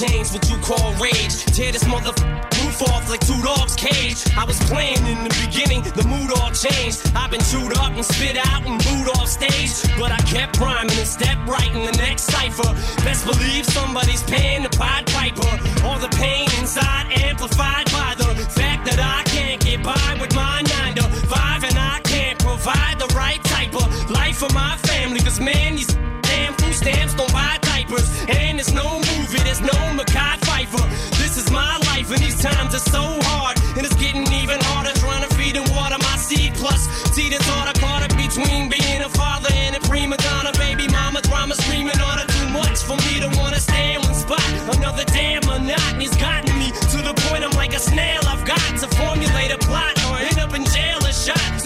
change 0.00 0.32
what 0.32 0.48
you 0.48 0.56
call 0.64 0.92
rage. 0.96 1.44
Tear 1.52 1.72
this 1.72 1.86
mother 1.86 2.12
roof 2.56 2.80
off 2.88 3.10
like 3.10 3.20
two 3.20 3.36
dogs' 3.42 3.76
cage. 3.76 4.16
I 4.36 4.44
was 4.44 4.58
playing 4.64 5.04
in 5.04 5.18
the 5.24 5.32
beginning, 5.44 5.82
the 5.82 6.06
mood 6.08 6.32
all 6.40 6.50
changed. 6.56 7.04
I've 7.14 7.30
been 7.30 7.44
chewed 7.52 7.76
up 7.76 7.92
and 7.92 8.04
spit 8.04 8.36
out 8.36 8.64
and 8.64 8.80
booed 8.80 9.08
off 9.16 9.28
stage. 9.28 9.76
But 10.00 10.10
I 10.12 10.20
kept 10.24 10.58
rhyming 10.58 10.96
and 10.96 11.06
stepped 11.06 11.44
right 11.46 11.70
in 11.76 11.84
the 11.84 11.96
next 11.98 12.32
cipher. 12.32 12.72
Best 13.04 13.26
believe 13.26 13.66
somebody's 13.66 14.22
paying 14.22 14.62
the 14.62 14.70
Pied 14.70 15.06
Piper. 15.12 15.52
All 15.84 15.98
the 15.98 16.12
pain 16.16 16.48
inside 16.58 17.12
amplified 17.28 17.84
by 17.92 18.14
the 18.16 18.28
fact 18.48 18.88
that 18.88 18.98
I 18.98 19.20
can't 19.28 19.60
get 19.60 19.82
by 19.84 20.16
with 20.20 20.34
my 20.34 20.62
nine 20.62 20.94
to 20.96 21.04
five 21.28 21.62
and 21.64 21.76
I 21.76 22.00
can't 22.04 22.38
provide 22.38 22.96
the 22.98 23.10
right 23.14 23.42
type 23.44 23.74
of 23.74 24.10
life 24.10 24.36
for 24.38 24.52
my 24.54 24.76
family. 24.88 25.20
Cause 25.20 25.40
man, 25.40 25.76
these 25.76 25.92
damn 26.22 26.54
food 26.54 26.74
stamps 26.74 27.14
don't 27.14 27.32
buy 27.32 27.58
diapers. 27.80 28.08
And 28.28 28.58
there's 28.58 28.72
no 28.72 28.98
movie, 28.98 29.42
there's 29.44 29.60
no 29.60 29.78
Mekhi 29.96 30.38
Phifer. 30.46 30.84
This 31.18 31.36
is 31.36 31.50
my 31.50 31.78
life, 31.90 32.10
and 32.10 32.20
these 32.20 32.40
times 32.40 32.74
are 32.74 32.86
so 32.90 33.02
hard. 33.28 33.58
And 33.76 33.86
it's 33.86 33.96
getting 33.96 34.26
even 34.32 34.58
harder 34.60 34.92
trying 34.98 35.26
to 35.28 35.34
feed 35.36 35.56
and 35.56 35.68
water 35.70 35.96
my 35.98 36.16
seed. 36.16 36.54
Plus, 36.54 36.88
see 37.14 37.28
the 37.28 37.38
thought 37.44 37.68
I 37.68 37.74
caught 37.80 38.02
it 38.04 38.16
between 38.16 38.68
being 38.68 39.02
a 39.02 39.08
father 39.08 39.48
and 39.52 39.76
a 39.76 39.80
prima 39.80 40.16
donna. 40.16 40.52
Baby 40.58 40.88
mama 40.88 41.20
drama 41.22 41.54
screaming 41.54 42.00
on 42.00 42.18
her 42.18 42.26
too 42.26 42.48
much 42.50 42.78
for 42.82 42.96
me 43.08 43.20
to 43.20 43.28
wanna 43.38 43.60
stay 43.60 43.94
in 43.94 44.02
one 44.02 44.14
spot. 44.14 44.44
Another 44.76 45.04
damn 45.04 45.44
monotony's 45.46 46.16
gotten 46.16 46.58
me 46.58 46.70
to 46.92 46.98
the 47.02 47.14
point 47.28 47.44
I'm 47.44 47.52
like 47.56 47.74
a 47.74 47.78
snail. 47.80 48.20
I've 48.26 48.44
got 48.44 48.70
to 48.80 48.86
formulate 48.96 49.52
a 49.52 49.58
plot 49.58 49.94
or 50.06 50.18
end 50.18 50.38
up 50.38 50.54
in 50.54 50.64
jail 50.64 50.98
or 51.04 51.12
shot. 51.12 51.59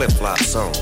Flip 0.00 0.12
flops 0.12 0.56
on. 0.56 0.72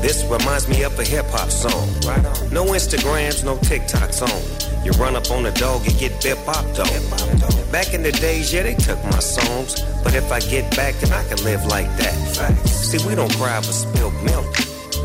This 0.00 0.22
reminds 0.30 0.68
me 0.68 0.84
of 0.84 0.96
a 0.96 1.02
hip 1.02 1.26
hop 1.30 1.50
song. 1.50 1.88
Right 2.06 2.22
No 2.52 2.66
Instagrams, 2.66 3.44
no 3.44 3.56
TikToks 3.56 4.22
on. 4.22 4.84
You 4.84 4.92
run 4.92 5.16
up 5.16 5.28
on 5.32 5.44
a 5.44 5.50
dog, 5.52 5.84
and 5.88 5.98
get 5.98 6.12
bip 6.22 6.38
bopped 6.46 6.78
on. 6.78 7.72
Back 7.72 7.94
in 7.94 8.04
the 8.04 8.12
days, 8.12 8.54
yeah, 8.54 8.62
they 8.62 8.74
took 8.74 9.02
my 9.04 9.18
songs. 9.18 9.74
But 10.04 10.14
if 10.14 10.30
I 10.30 10.38
get 10.38 10.70
back, 10.76 10.94
then 11.00 11.12
I 11.12 11.26
can 11.28 11.42
live 11.42 11.64
like 11.66 11.88
that. 11.96 12.14
See, 12.68 13.04
we 13.08 13.16
don't 13.16 13.34
cry 13.34 13.58
with 13.58 13.74
spilled 13.74 14.14
milk. 14.22 14.46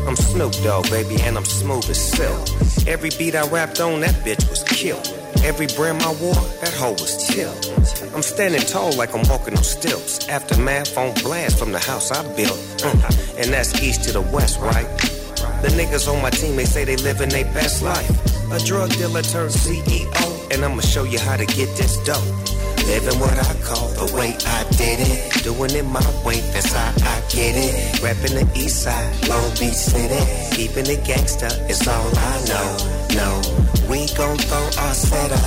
I'm 0.06 0.14
Snoop 0.14 0.52
Dogg, 0.62 0.88
baby, 0.88 1.20
and 1.22 1.36
I'm 1.36 1.44
smooth 1.44 1.90
as 1.90 2.00
silk. 2.00 2.86
Every 2.86 3.10
beat 3.18 3.34
I 3.34 3.48
rapped 3.48 3.80
on, 3.80 4.00
that 4.02 4.14
bitch 4.24 4.48
was 4.48 4.62
killed. 4.62 5.15
Every 5.46 5.68
brim 5.68 6.00
I 6.00 6.12
wore, 6.20 6.34
that 6.60 6.74
hoe 6.74 6.90
was 6.98 7.24
chill. 7.28 7.54
I'm 8.16 8.22
standing 8.22 8.62
tall 8.62 8.92
like 8.96 9.14
I'm 9.14 9.22
walking 9.28 9.56
on 9.56 9.62
stilts. 9.62 10.28
Aftermath 10.28 10.98
on 10.98 11.14
blast 11.22 11.56
from 11.56 11.70
the 11.70 11.78
house 11.78 12.10
I 12.10 12.20
built. 12.34 12.58
And 13.38 13.52
that's 13.52 13.80
east 13.80 14.02
to 14.04 14.12
the 14.12 14.22
west, 14.22 14.58
right? 14.58 14.88
The 15.62 15.68
niggas 15.78 16.12
on 16.12 16.20
my 16.20 16.30
team, 16.30 16.56
they 16.56 16.64
say 16.64 16.84
they 16.84 16.96
living 16.96 17.28
their 17.28 17.44
best 17.54 17.80
life. 17.80 18.10
A 18.50 18.58
drug 18.58 18.90
dealer 18.90 19.22
turned 19.22 19.52
CEO, 19.52 20.52
and 20.52 20.64
I'ma 20.64 20.80
show 20.80 21.04
you 21.04 21.20
how 21.20 21.36
to 21.36 21.46
get 21.46 21.68
this 21.76 21.96
dope. 22.02 22.24
Living 22.86 23.18
what 23.20 23.38
I 23.38 23.54
call 23.62 23.88
the 23.94 24.12
way 24.14 24.34
I 24.46 24.62
did 24.78 24.98
it. 24.98 25.44
Doing 25.44 25.70
it 25.74 25.84
my 25.84 26.02
way, 26.24 26.40
that's 26.50 26.72
how 26.72 26.90
I 26.90 27.20
get 27.30 27.54
it. 27.54 28.02
Rapping 28.02 28.34
the 28.34 28.50
east 28.54 28.82
side, 28.82 29.28
Long 29.28 29.50
Beach 29.50 29.74
City. 29.74 30.22
Keeping 30.56 30.86
it 30.86 31.04
gangsta 31.04 31.50
it's 31.68 31.86
all 31.86 32.10
I 32.16 32.34
know. 32.50 32.96
No, 33.18 33.30
we 33.88 34.06
gon' 34.14 34.38
throw 34.38 34.66
our 34.82 34.94
setup. 34.94 35.40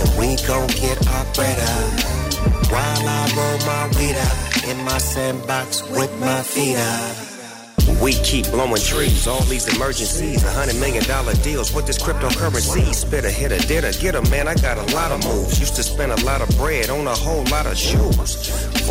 And 0.00 0.10
we 0.18 0.36
gon' 0.46 0.68
get 0.68 0.98
our 1.08 1.24
bread 1.34 1.58
up. 1.58 2.70
While 2.70 3.08
I 3.08 3.32
roll 3.36 3.58
my 3.66 3.88
weed 3.98 4.16
up. 4.16 4.68
In 4.68 4.84
my 4.84 4.98
sandbox 4.98 5.88
with 5.90 6.12
my 6.20 6.42
feet 6.42 6.76
up. 6.76 7.28
We 8.02 8.12
keep 8.12 8.44
blowing 8.50 8.80
trees, 8.80 9.26
all 9.26 9.42
these 9.44 9.66
emergencies, 9.74 10.44
a 10.44 10.50
hundred 10.50 10.76
million 10.78 11.02
dollar 11.04 11.34
deals. 11.42 11.72
What 11.72 11.86
this 11.86 11.98
cryptocurrency? 11.98 12.94
Spit 12.94 13.24
a 13.24 13.30
hit 13.30 13.50
a 13.50 13.58
did 13.66 13.82
a 13.84 13.92
get 13.92 14.14
a 14.14 14.22
man. 14.30 14.46
I 14.46 14.54
got 14.54 14.78
a 14.78 14.94
lot 14.94 15.10
of 15.10 15.24
moves. 15.24 15.58
Used 15.58 15.74
to 15.76 15.82
spend 15.82 16.12
a 16.12 16.24
lot 16.24 16.40
of 16.40 16.48
bread 16.58 16.90
on 16.90 17.06
a 17.06 17.14
whole 17.14 17.44
lot 17.44 17.66
of 17.66 17.76
shoes. 17.76 18.87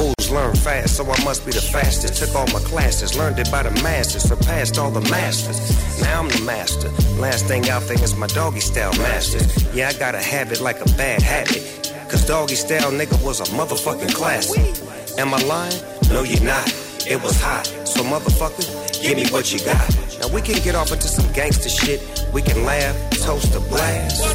So 0.98 1.04
I 1.04 1.24
must 1.24 1.46
be 1.46 1.52
the 1.52 1.62
fastest. 1.62 2.16
Took 2.16 2.34
all 2.34 2.48
my 2.48 2.60
classes, 2.66 3.16
learned 3.16 3.38
it 3.38 3.52
by 3.52 3.62
the 3.62 3.70
masters, 3.84 4.24
surpassed 4.24 4.80
all 4.80 4.90
the 4.90 5.08
masters. 5.12 6.02
Now 6.02 6.22
I'm 6.22 6.28
the 6.28 6.42
master. 6.42 6.90
Last 7.22 7.46
thing 7.46 7.70
out 7.70 7.84
there 7.84 8.04
is 8.04 8.16
my 8.16 8.26
doggy 8.26 8.62
style 8.62 8.92
master. 8.98 9.38
Yeah, 9.76 9.90
I 9.90 9.94
got 9.94 10.16
a 10.16 10.20
habit 10.20 10.60
like 10.60 10.82
a 10.82 10.90
bad 10.98 11.22
habit. 11.22 11.62
Cause 12.10 12.26
doggy 12.26 12.56
style 12.56 12.92
nigga 12.92 13.24
was 13.24 13.42
a 13.42 13.44
motherfucking 13.44 14.16
classic. 14.16 14.58
Am 15.20 15.36
I 15.36 15.38
lying? 15.44 15.80
No, 16.10 16.24
you're 16.24 16.42
not. 16.42 16.68
It 17.06 17.22
was 17.22 17.40
hot. 17.40 17.68
So 17.86 18.02
motherfucker, 18.02 18.66
give 19.00 19.18
me 19.18 19.30
what 19.30 19.54
you 19.54 19.60
got. 19.60 19.88
Now 20.20 20.34
we 20.34 20.42
can 20.42 20.60
get 20.64 20.74
off 20.74 20.92
into 20.92 21.08
some 21.08 21.32
gangster 21.32 21.70
shit. 21.70 22.02
We 22.34 22.42
can 22.42 22.66
laugh, 22.66 22.98
toast 23.22 23.54
a 23.54 23.60
blast. 23.60 24.26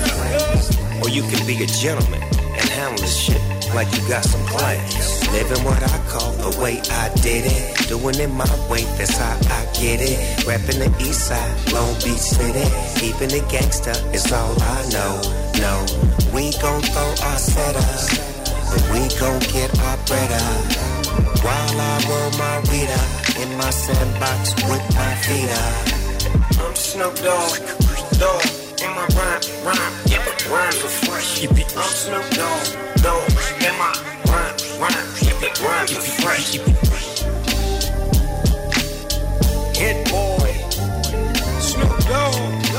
Or 1.02 1.08
you 1.08 1.22
can 1.22 1.44
be 1.44 1.60
a 1.64 1.66
gentleman 1.66 2.22
and 2.22 2.68
handle 2.68 2.98
this 2.98 3.18
shit 3.18 3.61
like 3.74 3.90
you 3.96 4.06
got 4.08 4.24
some 4.24 4.44
class. 4.46 5.26
Living 5.32 5.64
what 5.64 5.82
I 5.82 5.98
call 6.08 6.32
the 6.32 6.58
way 6.60 6.80
I 6.90 7.08
did 7.22 7.44
it. 7.46 7.88
Doing 7.88 8.18
it 8.20 8.30
my 8.30 8.48
way, 8.68 8.84
that's 8.96 9.16
how 9.16 9.32
I 9.32 9.64
get 9.72 10.00
it. 10.00 10.46
Rapping 10.46 10.80
the 10.80 10.90
east 11.00 11.28
side, 11.28 11.72
Long 11.72 11.94
Beach 12.04 12.20
City. 12.20 12.68
Keeping 13.00 13.30
it 13.30 13.48
gangster 13.48 13.96
is 14.12 14.30
all 14.32 14.54
I 14.60 14.78
know. 14.92 15.14
No, 15.60 15.74
we 16.34 16.52
gon' 16.60 16.82
throw 16.82 17.10
our 17.28 17.38
setup, 17.38 18.02
but 18.68 18.82
we 18.92 19.08
gon' 19.18 19.40
get 19.52 19.70
our 19.80 19.96
bread 20.06 20.32
up. 20.32 20.82
While 21.44 21.80
I 21.80 21.94
roll 22.08 22.30
my 22.38 22.56
weed 22.70 22.90
up 22.90 23.22
in 23.40 23.56
my 23.56 23.70
sandbox 23.70 24.54
with 24.68 24.84
my 24.94 25.14
feet 25.24 25.50
up. 25.50 26.02
I'm 26.60 26.74
Snoop 26.76 27.14
Dogg, 27.16 27.58
dog, 28.18 28.61
in 28.82 28.90
my 28.90 29.06
rhyme, 29.14 29.40
rhyme, 29.64 29.94
yeah, 30.06 30.24
rhymes 30.50 30.82
are 30.82 30.94
fresh. 31.06 31.42
I'm 31.44 31.92
Snoop 32.02 32.26
Dogg, 32.30 32.66
dog, 33.02 33.30
in 33.62 33.74
my 33.78 33.92
rhyme, 34.26 34.56
rhyme, 34.80 35.08
yeah, 35.22 35.38
rhymes 35.64 35.92
are 35.96 36.06
fresh. 36.20 36.48
Hit 39.78 39.96
boy, 40.10 40.50
Snoop 41.60 41.96
Dogg, 42.10 42.71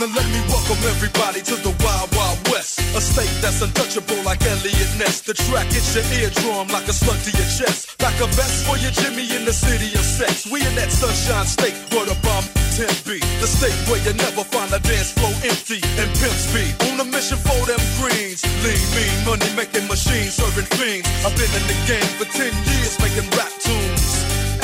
Now 0.00 0.08
let 0.16 0.24
me 0.32 0.40
welcome 0.48 0.80
everybody 0.96 1.44
to 1.44 1.60
the 1.60 1.76
Wild 1.84 2.08
Wild 2.16 2.40
West. 2.48 2.80
A 2.96 3.04
state 3.04 3.28
that's 3.44 3.60
untouchable 3.60 4.16
like 4.24 4.40
Eliot 4.48 4.96
Ness. 4.96 5.20
The 5.20 5.36
track 5.36 5.68
hits 5.68 5.92
your 5.92 6.08
eardrum 6.16 6.72
like 6.72 6.88
a 6.88 6.96
slug 6.96 7.20
to 7.20 7.30
your 7.36 7.44
chest. 7.44 8.00
Like 8.00 8.16
a 8.16 8.24
vest 8.32 8.64
for 8.64 8.80
your 8.80 8.96
Jimmy 8.96 9.28
in 9.36 9.44
the 9.44 9.52
city 9.52 9.92
of 9.92 10.00
sex. 10.00 10.48
We 10.48 10.64
in 10.64 10.72
that 10.80 10.88
sunshine 10.88 11.44
state 11.44 11.76
where 11.92 12.08
the 12.08 12.16
bomb 12.24 12.48
10 12.80 12.88
be. 13.04 13.20
The 13.44 13.48
state 13.52 13.76
where 13.92 14.00
you 14.00 14.16
never 14.16 14.40
find 14.40 14.72
a 14.72 14.80
dance 14.80 15.12
floor 15.12 15.36
empty 15.44 15.84
and 16.00 16.08
pimp 16.16 16.32
speed. 16.48 16.72
On 16.88 16.96
a 16.96 17.04
mission 17.04 17.36
for 17.36 17.60
them 17.68 17.82
greens. 18.00 18.40
Lean, 18.64 18.80
mean, 18.96 19.12
money 19.28 19.52
making 19.52 19.84
machines, 19.84 20.32
serving 20.32 20.64
fiends. 20.80 21.12
I've 21.28 21.36
been 21.36 21.52
in 21.52 21.64
the 21.68 21.76
game 21.84 22.10
for 22.16 22.24
10 22.24 22.48
years 22.48 22.96
making 23.04 23.28
rap 23.36 23.52
tunes. 23.60 24.04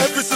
Ever 0.00 0.20
since 0.24 0.35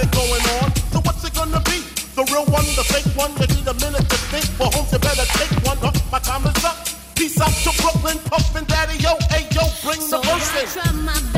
got 0.00 0.06
it 0.06 0.16
going 0.16 0.42
on. 0.62 0.74
So 0.92 1.00
what's 1.00 1.24
it 1.24 1.34
gonna 1.34 1.60
be? 1.60 1.80
The 2.14 2.24
real 2.32 2.44
one, 2.46 2.64
the 2.76 2.84
fake 2.84 3.06
one, 3.16 3.32
you 3.32 3.46
need 3.54 3.66
a 3.66 3.74
minute 3.74 4.08
to 4.08 4.16
think. 4.30 4.46
Well, 4.58 4.70
homes, 4.72 4.92
you 4.92 4.98
better 4.98 5.26
take 5.38 5.50
one. 5.64 5.78
Huh? 5.78 5.92
My 6.10 6.18
time 6.18 6.44
is 6.44 6.64
up. 6.64 6.76
Peace 7.14 7.40
out 7.40 7.52
to 7.52 7.82
Brooklyn, 7.82 8.18
Puffin' 8.30 8.64
Daddy, 8.64 8.96
yo, 8.98 9.16
hey, 9.28 9.46
yo, 9.52 9.62
bring 9.84 10.00
so 10.00 10.20
the. 10.20 11.29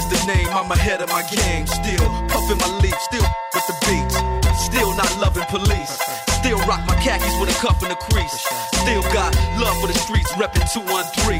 Is 0.00 0.08
the 0.08 0.20
name, 0.26 0.48
I'm 0.48 0.70
ahead 0.70 1.02
of 1.02 1.08
my 1.08 1.22
game. 1.22 1.66
Still 1.66 2.06
puffin' 2.32 2.58
my 2.58 2.70
leaf, 2.80 2.96
still 3.08 3.26
with 3.54 3.66
the 3.68 3.76
beats. 3.84 4.16
Still 4.64 4.94
not 4.96 5.10
loving 5.20 5.44
police. 5.48 5.94
Still 6.40 6.58
rock 6.68 6.80
my 6.86 6.96
khakis 7.04 7.34
with 7.38 7.50
a 7.50 7.58
cuff 7.60 7.82
and 7.82 7.92
a 7.92 7.96
crease. 8.08 8.40
Still 8.80 9.02
got 9.12 9.34
love 9.60 9.76
for 9.80 9.88
the 9.88 9.94
streets, 9.94 10.32
reppin' 10.32 10.64
213. 10.72 11.39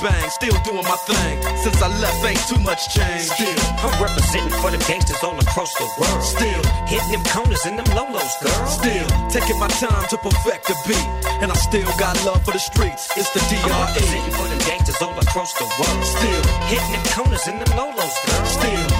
Still 0.00 0.08
bang, 0.08 0.30
still 0.30 0.56
doing 0.64 0.84
my 0.88 0.96
thing. 1.04 1.42
Since 1.60 1.82
I 1.82 1.88
left, 2.00 2.24
ain't 2.24 2.40
too 2.48 2.56
much 2.64 2.88
change. 2.88 3.28
Still, 3.36 3.60
I'm 3.84 3.92
representing 4.00 4.56
for 4.64 4.70
the 4.70 4.80
gangsters 4.88 5.22
all 5.22 5.38
across 5.38 5.74
the 5.76 5.84
world. 6.00 6.22
Still, 6.24 6.62
hitting 6.88 7.12
them 7.12 7.24
corners 7.28 7.66
and 7.66 7.78
them 7.78 7.84
lolos, 7.92 8.32
girl. 8.40 8.66
Still, 8.66 9.06
taking 9.28 9.58
my 9.60 9.68
time 9.68 10.08
to 10.08 10.16
perfect 10.16 10.68
the 10.68 10.76
beat. 10.88 11.04
And 11.44 11.52
I 11.52 11.54
still 11.54 11.84
got 12.00 12.16
love 12.24 12.42
for 12.46 12.52
the 12.52 12.58
streets. 12.58 13.12
It's 13.14 13.28
the 13.36 13.44
I'm 13.60 13.76
representing 13.76 14.32
for 14.32 14.48
the 14.48 14.56
gangsters 14.64 15.02
all 15.02 15.18
across 15.20 15.52
the 15.60 15.68
world. 15.68 16.04
Still, 16.04 16.42
hitting 16.72 16.92
them 16.96 17.04
corners 17.12 17.44
and 17.46 17.60
them 17.60 17.68
lolos, 17.76 18.16
girl. 18.24 18.44
Still, 18.48 18.99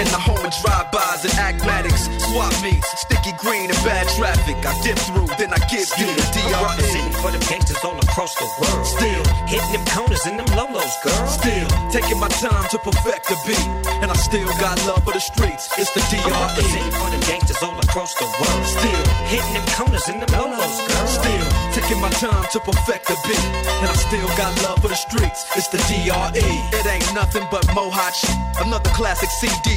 In 0.00 0.08
the 0.08 0.16
home 0.16 0.40
of 0.40 0.48
drive-bys 0.64 1.28
and 1.28 1.34
AK-matics. 1.36 2.08
Swap 2.32 2.48
meets, 2.64 2.88
sticky 3.04 3.36
green 3.36 3.68
and 3.68 3.76
bad 3.84 4.08
traffic. 4.16 4.56
I 4.64 4.72
dip 4.80 4.96
through, 4.96 5.28
then 5.36 5.52
I 5.52 5.60
give 5.68 5.84
you 6.00 6.08
the 6.08 6.24
I'm 6.24 6.48
DRE. 6.48 6.56
representing 6.56 7.16
for 7.20 7.28
the 7.28 7.42
gangsters 7.44 7.84
all 7.84 7.98
across 8.00 8.32
the 8.40 8.48
world. 8.56 8.86
Still, 8.88 9.20
hitting 9.44 9.72
them 9.76 9.84
corners 9.92 10.24
and 10.24 10.40
them 10.40 10.48
lolos, 10.56 10.96
girl. 11.04 11.26
Still, 11.28 11.68
taking 11.92 12.16
my 12.16 12.32
time 12.40 12.64
to 12.72 12.78
perfect 12.80 13.28
the 13.28 13.36
beat. 13.44 13.68
And 14.00 14.08
I 14.08 14.16
still 14.16 14.48
got 14.56 14.80
love 14.88 15.04
for 15.04 15.12
the 15.12 15.20
streets. 15.20 15.68
It's 15.76 15.92
the 15.92 16.00
I'm 16.00 16.16
DRE. 16.16 16.32
representing 16.32 16.96
for 16.96 17.10
the 17.12 17.20
gangsters 17.28 17.60
all 17.60 17.76
across 17.76 18.16
the 18.16 18.24
world. 18.24 18.64
Still, 18.72 19.04
hitting 19.28 19.52
them 19.52 19.68
corners 19.76 20.08
and 20.08 20.24
them 20.24 20.32
lolos, 20.32 20.80
girl. 20.88 21.06
Still, 21.12 21.46
taking 21.76 22.00
my 22.00 22.08
time 22.16 22.48
to 22.56 22.58
perfect 22.64 23.04
the 23.04 23.20
beat. 23.28 23.48
And 23.84 23.92
I 23.92 23.96
still 24.00 24.28
got 24.40 24.48
love 24.64 24.80
for 24.80 24.88
the 24.88 24.96
streets. 24.96 25.44
It's 25.60 25.68
the 25.68 25.76
DRE. 25.92 26.48
It 26.72 26.86
ain't 26.88 27.12
nothing 27.12 27.44
but 27.52 27.68
mohawk. 27.76 28.16
Another 28.64 28.90
classic 28.96 29.28
CD 29.28 29.76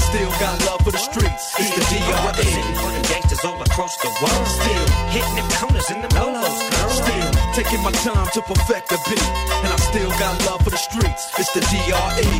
still 0.01 0.31
got 0.41 0.57
love 0.65 0.81
for 0.81 0.91
the 0.91 0.97
streets. 0.97 1.53
It's 1.59 1.69
the 1.69 1.83
I'm 1.85 2.01
DRE. 2.01 2.27
representing 2.27 2.75
for 2.75 2.91
the 2.91 3.01
gangsters 3.07 3.45
all 3.45 3.61
across 3.61 3.97
the 3.97 4.11
world. 4.21 4.47
Still 4.47 4.85
hitting 5.13 5.35
them 5.35 5.49
corners 5.61 5.89
and 5.89 6.03
them 6.03 6.13
lolos, 6.17 6.59
girl. 6.71 6.89
Still 6.89 7.31
taking 7.53 7.81
my 7.83 7.91
time 7.91 8.27
to 8.33 8.41
perfect 8.41 8.89
the 8.89 8.99
beat, 9.07 9.27
and 9.63 9.71
I 9.71 9.77
still 9.77 10.09
got 10.17 10.33
love 10.45 10.61
for 10.63 10.71
the 10.71 10.81
streets. 10.81 11.31
It's 11.37 11.51
the 11.53 11.61
DRE. 11.71 12.31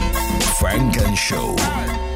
Funk 0.60 0.98
and 0.98 1.18
Show. 1.18 2.11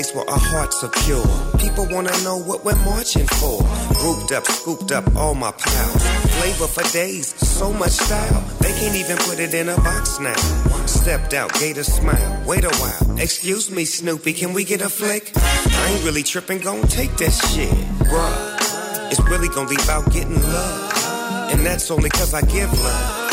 Place 0.00 0.14
where 0.14 0.28
our 0.30 0.38
hearts 0.38 0.82
are 0.82 0.90
pure. 1.04 1.26
People 1.58 1.86
wanna 1.90 2.12
know 2.24 2.38
what 2.38 2.64
we're 2.64 2.82
marching 2.84 3.26
for. 3.26 3.60
Grouped 4.00 4.32
up, 4.32 4.44
scooped 4.46 4.92
up 4.92 5.04
all 5.16 5.34
my 5.34 5.52
pals. 5.52 6.02
Flavor 6.36 6.66
for 6.66 6.84
days, 6.92 7.26
so 7.46 7.72
much 7.72 7.92
style. 7.92 8.40
They 8.60 8.72
can't 8.80 8.96
even 8.96 9.16
put 9.18 9.38
it 9.38 9.52
in 9.54 9.68
a 9.68 9.76
box 9.76 10.18
now. 10.20 10.40
Stepped 10.86 11.34
out, 11.34 11.52
gave 11.60 11.76
a 11.76 11.84
smile. 11.84 12.42
Wait 12.46 12.64
a 12.64 12.74
while. 12.80 13.18
Excuse 13.18 13.70
me, 13.70 13.84
Snoopy, 13.84 14.32
can 14.32 14.52
we 14.54 14.64
get 14.64 14.80
a 14.80 14.88
flick? 14.88 15.32
I 15.36 15.92
ain't 15.92 16.04
really 16.04 16.22
tripping, 16.22 16.60
gon' 16.60 16.82
take 16.88 17.14
that 17.18 17.34
shit. 17.50 17.74
Bruh, 18.10 19.10
it's 19.10 19.20
really 19.28 19.48
gonna 19.48 19.68
be 19.68 19.80
about 19.84 20.10
getting 20.12 20.40
love. 20.42 21.50
And 21.52 21.60
that's 21.66 21.90
only 21.90 22.10
cause 22.10 22.32
I 22.32 22.42
give 22.42 22.72
love. 22.72 23.29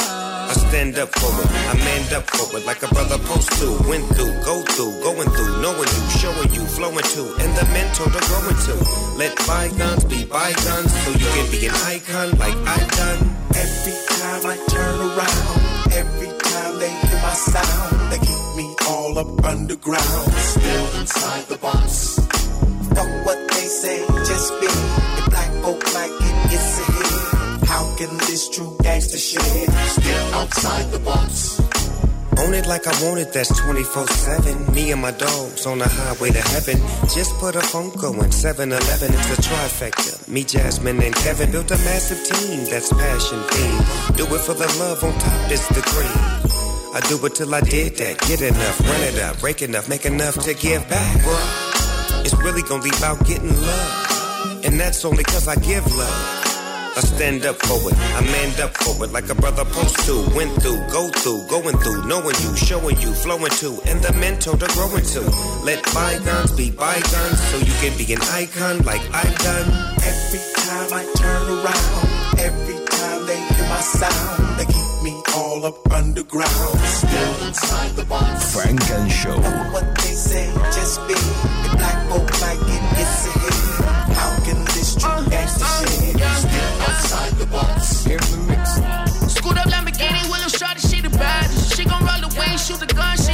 Stand 0.67 0.99
up 0.99 1.09
for 1.15 1.31
it, 1.41 1.47
I 1.71 1.73
manned 1.79 2.13
up 2.13 2.29
for 2.29 2.57
it 2.57 2.65
like 2.65 2.83
a 2.83 2.87
brother 2.89 3.17
post 3.19 3.49
to. 3.59 3.67
Went 3.87 4.05
through, 4.13 4.35
go 4.43 4.61
through, 4.61 4.99
going 5.01 5.29
through, 5.31 5.61
knowing 5.61 5.87
you, 5.87 6.03
showing 6.19 6.51
you, 6.53 6.63
flowing 6.67 7.07
to, 7.15 7.23
and 7.39 7.51
the 7.55 7.65
mentor 7.71 8.11
to 8.11 8.21
growing 8.27 8.59
to. 8.67 8.75
Let 9.15 9.33
bygones 9.47 10.03
be 10.03 10.25
bygones 10.25 10.91
so 10.91 11.11
you 11.11 11.25
can 11.25 11.47
be 11.51 11.67
an 11.67 11.75
icon 11.87 12.37
like 12.37 12.57
I've 12.67 12.91
done. 12.99 13.19
Every 13.55 13.95
time 14.11 14.43
I 14.43 14.55
turn 14.67 14.97
around, 15.07 15.93
every 15.93 16.31
time 16.35 16.79
they 16.79 16.91
hear 16.91 17.19
my 17.23 17.33
sound, 17.33 18.11
they 18.11 18.19
keep 18.19 18.45
me 18.59 18.67
all 18.87 19.17
up 19.17 19.43
underground. 19.45 20.31
Still 20.35 20.99
inside 20.99 21.45
the 21.47 21.57
box. 21.57 22.19
Fuck 22.91 23.11
what 23.25 23.39
they 23.55 23.67
say, 23.71 24.05
just 24.27 24.51
be 24.59 24.67
black 25.31 25.51
folk 25.63 25.81
like 25.95 26.11
it 26.11 26.51
gets 26.51 26.79
ahead. 26.83 26.97
How 26.97 27.06
can 27.97 28.15
this 28.29 28.47
true 28.49 28.77
gangster 28.83 29.17
shit 29.17 29.41
still 29.41 30.33
outside 30.35 30.91
the 30.91 30.99
box? 30.99 31.59
Own 32.39 32.53
it 32.53 32.67
like 32.67 32.85
I 32.85 32.93
want 33.03 33.19
it, 33.19 33.33
that's 33.33 33.49
24 33.59 34.05
7. 34.05 34.73
Me 34.75 34.91
and 34.91 35.01
my 35.01 35.09
dogs 35.11 35.65
on 35.65 35.79
the 35.79 35.87
highway 35.87 36.29
to 36.29 36.41
heaven. 36.53 36.77
Just 37.09 37.33
put 37.39 37.55
a 37.55 37.61
phone 37.61 37.89
going 37.97 38.31
7 38.31 38.71
Eleven, 38.71 39.13
it's 39.13 39.39
a 39.39 39.41
trifecta. 39.41 40.27
Me, 40.27 40.43
Jasmine, 40.43 41.01
and 41.01 41.15
Kevin 41.15 41.49
built 41.49 41.71
a 41.71 41.77
massive 41.89 42.21
team 42.29 42.65
that's 42.65 42.93
passion 42.93 43.39
themed. 43.49 44.15
Do 44.15 44.25
it 44.35 44.41
for 44.41 44.53
the 44.53 44.69
love, 44.77 45.03
on 45.03 45.17
top 45.17 45.51
is 45.51 45.67
the 45.69 45.81
cream. 45.81 46.93
I 46.93 46.99
do 47.09 47.17
it 47.25 47.33
till 47.33 47.55
I 47.55 47.61
did 47.61 47.97
that. 47.97 48.19
Get 48.27 48.41
enough, 48.41 48.79
run 48.81 49.01
it 49.01 49.19
up, 49.19 49.39
break 49.39 49.63
enough, 49.63 49.89
make 49.89 50.05
enough 50.05 50.35
to 50.45 50.53
give 50.53 50.87
back. 50.87 51.17
It's 52.23 52.37
really 52.37 52.61
gonna 52.61 52.83
be 52.83 52.91
about 52.97 53.25
getting 53.25 53.55
love. 53.59 54.63
And 54.65 54.79
that's 54.79 55.03
only 55.03 55.23
cause 55.23 55.47
I 55.47 55.55
give 55.55 55.85
love. 55.95 56.36
I 56.97 57.01
stand 57.01 57.45
up 57.45 57.57
for 57.57 57.77
it, 57.91 57.97
I 58.17 58.21
manned 58.21 58.59
up 58.59 58.75
for 58.75 59.05
it 59.05 59.11
like 59.11 59.29
a 59.29 59.35
brother 59.35 59.63
supposed 59.65 59.99
to. 60.07 60.35
Went 60.35 60.51
through, 60.61 60.81
go 60.89 61.09
through, 61.09 61.45
going 61.47 61.77
through, 61.77 62.07
knowing 62.07 62.33
you, 62.41 62.55
showing 62.57 62.99
you, 62.99 63.13
flowing 63.13 63.53
to, 63.61 63.77
and 63.85 64.01
the 64.01 64.13
mentor 64.13 64.57
to 64.57 64.67
growing 64.73 65.05
to. 65.13 65.21
Let 65.61 65.83
bygones 65.93 66.57
be 66.57 66.71
bygones 66.71 67.39
so 67.49 67.57
you 67.57 67.73
can 67.85 67.93
be 67.97 68.13
an 68.13 68.21
icon 68.33 68.81
like 68.83 69.01
I've 69.13 69.37
done. 69.45 69.67
Every 70.01 70.41
time 70.57 70.89
I 70.89 71.03
turn 71.21 71.45
around, 71.53 72.39
every 72.39 72.79
time 72.89 73.25
they 73.27 73.37
hear 73.45 73.69
my 73.69 73.81
sound, 73.81 74.57
they 74.57 74.65
keep 74.65 75.03
me 75.05 75.13
all 75.35 75.65
up 75.65 75.77
underground. 75.91 76.79
Still 76.81 77.47
inside 77.47 77.91
the 77.95 78.05
box. 78.05 78.55
Funk 78.55 78.81
and 78.89 79.11
Show. 79.11 79.37
Fuck 79.39 79.73
what 79.73 79.95
they 80.01 80.13
say, 80.17 80.49
just 80.73 80.99
be 81.07 81.13
the 81.13 81.77
black 81.77 82.09
folk 82.09 82.41
like 82.41 82.57
it 82.57 82.83
gets 82.97 83.27
ahead. 83.27 83.53
How 83.85 84.05
can 84.05 84.06
outside 86.87 87.33
the 87.37 87.45
box? 87.47 88.05
Mix. 88.05 89.33
Scoot 89.33 89.57
up 89.57 89.67
Lamborghini, 89.67 90.21
she 90.79 91.01
the 91.01 91.09
baddest. 91.09 91.75
She 91.75 91.85
gon' 91.85 92.03
roll 92.05 92.23
away, 92.29 92.57
shoot 92.57 92.79
the 92.79 92.85
gun, 92.85 93.17
she. 93.17 93.33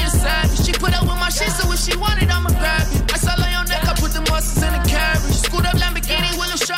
She 0.63 0.71
put 0.73 0.95
up 0.95 1.03
with 1.03 1.19
my 1.19 1.29
shit, 1.29 1.51
so 1.51 1.71
if 1.71 1.79
she 1.79 1.95
want 1.97 2.21
it, 2.21 2.29
I'ma 2.31 2.49
grab. 2.49 2.87
I 3.13 3.17
saw 3.17 3.33
on 3.35 3.51
your 3.51 3.65
neck, 3.65 3.83
I 3.83 3.93
put 3.95 4.11
the 4.11 4.21
muscles 4.31 4.63
in 4.63 4.71
the. 4.73 4.83
Scoot 5.33 5.65
up 5.65 5.75
Lamborghini, 5.75 6.31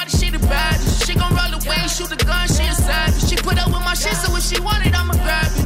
she 0.10 0.30
the 0.30 0.40
baddest. 0.40 1.06
She 1.06 1.14
gon' 1.16 1.34
roll 1.34 1.54
away, 1.54 1.88
shoot 1.88 2.10
the 2.10 2.18
gun, 2.18 2.48
she. 2.48 2.66
She 3.28 3.36
put 3.36 3.58
up 3.62 3.68
with 3.68 3.84
my 3.84 3.94
shit, 3.94 4.14
so 4.14 4.36
if 4.36 4.44
she 4.44 4.60
want 4.62 4.86
it, 4.86 4.94
I'ma 4.98 5.14
grab 5.14 5.52
it. 5.58 5.65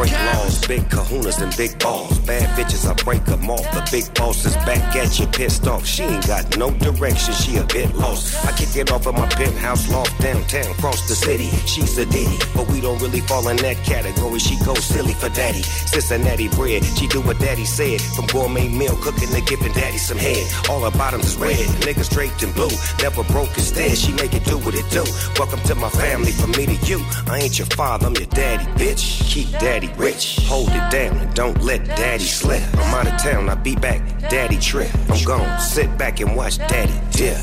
Break 0.00 0.12
laws, 0.12 0.66
big 0.66 0.82
kahunas 0.88 1.42
and 1.42 1.54
big 1.58 1.78
balls. 1.78 2.18
Bad 2.20 2.48
bitches, 2.56 2.88
I 2.88 2.94
break 3.04 3.22
them 3.26 3.50
off. 3.50 3.70
The 3.74 3.86
big 3.92 4.14
boss 4.14 4.46
is 4.46 4.56
back 4.64 4.96
at 4.96 5.18
you, 5.18 5.26
pissed 5.26 5.66
off. 5.66 5.84
She 5.84 6.04
ain't 6.04 6.26
got 6.26 6.56
no 6.56 6.70
direction, 6.70 7.34
she 7.34 7.58
a 7.58 7.64
bit 7.64 7.94
lost. 7.94 8.42
I 8.46 8.52
kick 8.52 8.74
it 8.76 8.90
off 8.90 9.06
of 9.06 9.14
my 9.14 9.28
penthouse 9.28 9.90
loft 9.90 10.18
downtown, 10.22 10.72
cross 10.80 11.06
the 11.06 11.14
city. 11.14 11.50
She's 11.66 11.98
a 11.98 12.06
ditty, 12.06 12.38
but 12.56 12.66
we 12.68 12.80
don't 12.80 12.98
really 13.02 13.20
fall 13.20 13.46
in 13.48 13.58
that 13.58 13.76
category. 13.84 14.38
She 14.38 14.56
goes 14.64 14.82
silly 14.82 15.12
for 15.12 15.28
daddy. 15.28 15.60
Cincinnati 15.60 16.48
bread, 16.48 16.82
she 16.96 17.06
do 17.06 17.20
what 17.20 17.38
daddy 17.38 17.66
said. 17.66 18.00
From 18.00 18.24
gourmet 18.28 18.68
meal 18.68 18.96
cooking 19.02 19.28
to 19.28 19.42
giving 19.42 19.74
daddy 19.74 19.98
some 19.98 20.16
head. 20.16 20.46
All 20.70 20.80
her 20.80 20.96
bottoms 20.96 21.26
is 21.26 21.36
red, 21.36 21.58
niggas 21.84 22.08
draped 22.08 22.42
in 22.42 22.52
blue. 22.52 22.72
Never 23.02 23.22
broke 23.24 23.52
instead, 23.52 23.98
she 23.98 24.12
make 24.12 24.32
it 24.32 24.46
do 24.46 24.56
what 24.56 24.74
it 24.74 24.88
do. 24.88 25.04
Welcome 25.36 25.60
to 25.68 25.74
my 25.74 25.90
family, 25.90 26.32
from 26.32 26.52
me 26.52 26.64
to 26.64 26.86
you. 26.86 27.04
I 27.28 27.40
ain't 27.40 27.58
your 27.58 27.66
father, 27.66 28.06
I'm 28.06 28.14
your 28.14 28.24
daddy, 28.32 28.64
bitch. 28.82 29.28
Keep 29.28 29.50
daddy 29.60 29.89
rich, 29.98 30.38
hold 30.46 30.68
it 30.68 30.90
down 30.90 31.16
and 31.18 31.34
don't 31.34 31.60
let 31.62 31.84
daddy 31.86 32.24
slip. 32.24 32.62
I'm 32.74 32.94
out 32.94 33.12
of 33.12 33.20
town, 33.20 33.48
I'll 33.48 33.56
be 33.56 33.76
back, 33.76 34.00
daddy 34.28 34.58
trip. 34.58 34.90
I'm 35.08 35.22
gone, 35.24 35.60
sit 35.60 35.96
back 35.98 36.20
and 36.20 36.36
watch 36.36 36.58
daddy 36.58 36.92
dip. 37.10 37.36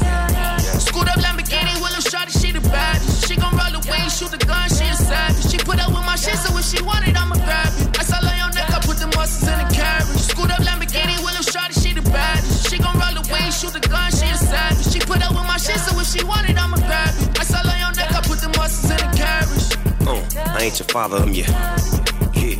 Scoot 0.79 1.07
up 1.07 1.17
Lamborghini, 1.17 1.73
Willow 1.81 1.99
Shorty, 1.99 2.31
she 2.31 2.51
the 2.51 2.61
baddest. 2.69 3.27
She 3.27 3.35
gon' 3.35 3.55
roll 3.55 3.73
away, 3.73 4.09
shoot 4.09 4.31
the 4.31 4.37
gun, 4.45 4.69
she 4.69 4.85
a 4.85 4.95
savage. 4.95 5.51
She 5.51 5.57
put 5.57 5.79
up 5.79 5.89
with 5.89 6.05
my 6.05 6.15
shit, 6.15 6.37
so 6.37 6.55
if 6.57 6.65
she 6.65 6.81
want 6.83 7.07
it, 7.07 7.15
I'ma 7.17 7.35
grab 7.35 7.73
it. 7.79 7.99
I 7.99 8.03
saw 8.03 8.17
on 8.17 8.37
your 8.37 8.51
neck, 8.53 8.69
I 8.69 8.79
put 8.79 8.97
the 8.97 9.07
muscles 9.17 9.47
in 9.49 9.57
the 9.57 9.67
carriage. 9.73 10.21
Scoot 10.29 10.51
up 10.51 10.59
Lamborghini, 10.59 11.17
Willow 11.23 11.41
Shorty, 11.41 11.73
she 11.79 11.93
the 11.93 12.01
baddest. 12.09 12.69
She 12.69 12.77
gon' 12.77 12.93
roll 12.99 13.17
away, 13.17 13.49
shoot 13.51 13.73
the 13.73 13.81
gun, 13.87 14.11
she 14.11 14.27
a 14.29 14.37
savage. 14.37 14.93
She 14.93 14.99
put 14.99 15.23
up 15.25 15.31
with 15.33 15.47
my 15.47 15.57
shit, 15.57 15.79
so 15.79 15.97
if 15.99 16.07
she 16.07 16.23
want 16.23 16.49
it, 16.49 16.57
I'ma 16.57 16.77
grab 16.77 17.13
it. 17.15 17.39
I 17.39 17.43
saw 17.43 17.57
on 17.65 17.77
your 17.79 17.93
neck, 17.97 18.11
I 18.13 18.21
put 18.21 18.39
the 18.39 18.49
muscles 18.57 18.91
in 18.91 18.97
the 18.97 19.09
carriage. 19.17 19.65
Uh, 20.05 20.21
I 20.53 20.69
ain't 20.69 20.77
your 20.79 20.87
father, 20.87 21.17
I'm 21.17 21.33
your. 21.33 21.96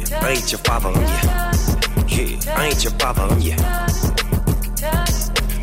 Yeah, 0.10 0.26
I 0.26 0.32
ain't 0.32 0.52
your 0.52 0.60
father, 0.60 0.90
I'm 0.90 0.96
your. 0.96 1.10
Yeah, 2.08 2.56
I 2.56 2.68
ain't 2.68 2.84
your 2.84 2.94
father, 2.94 3.24
I'm 3.24 3.42
your. 3.42 3.58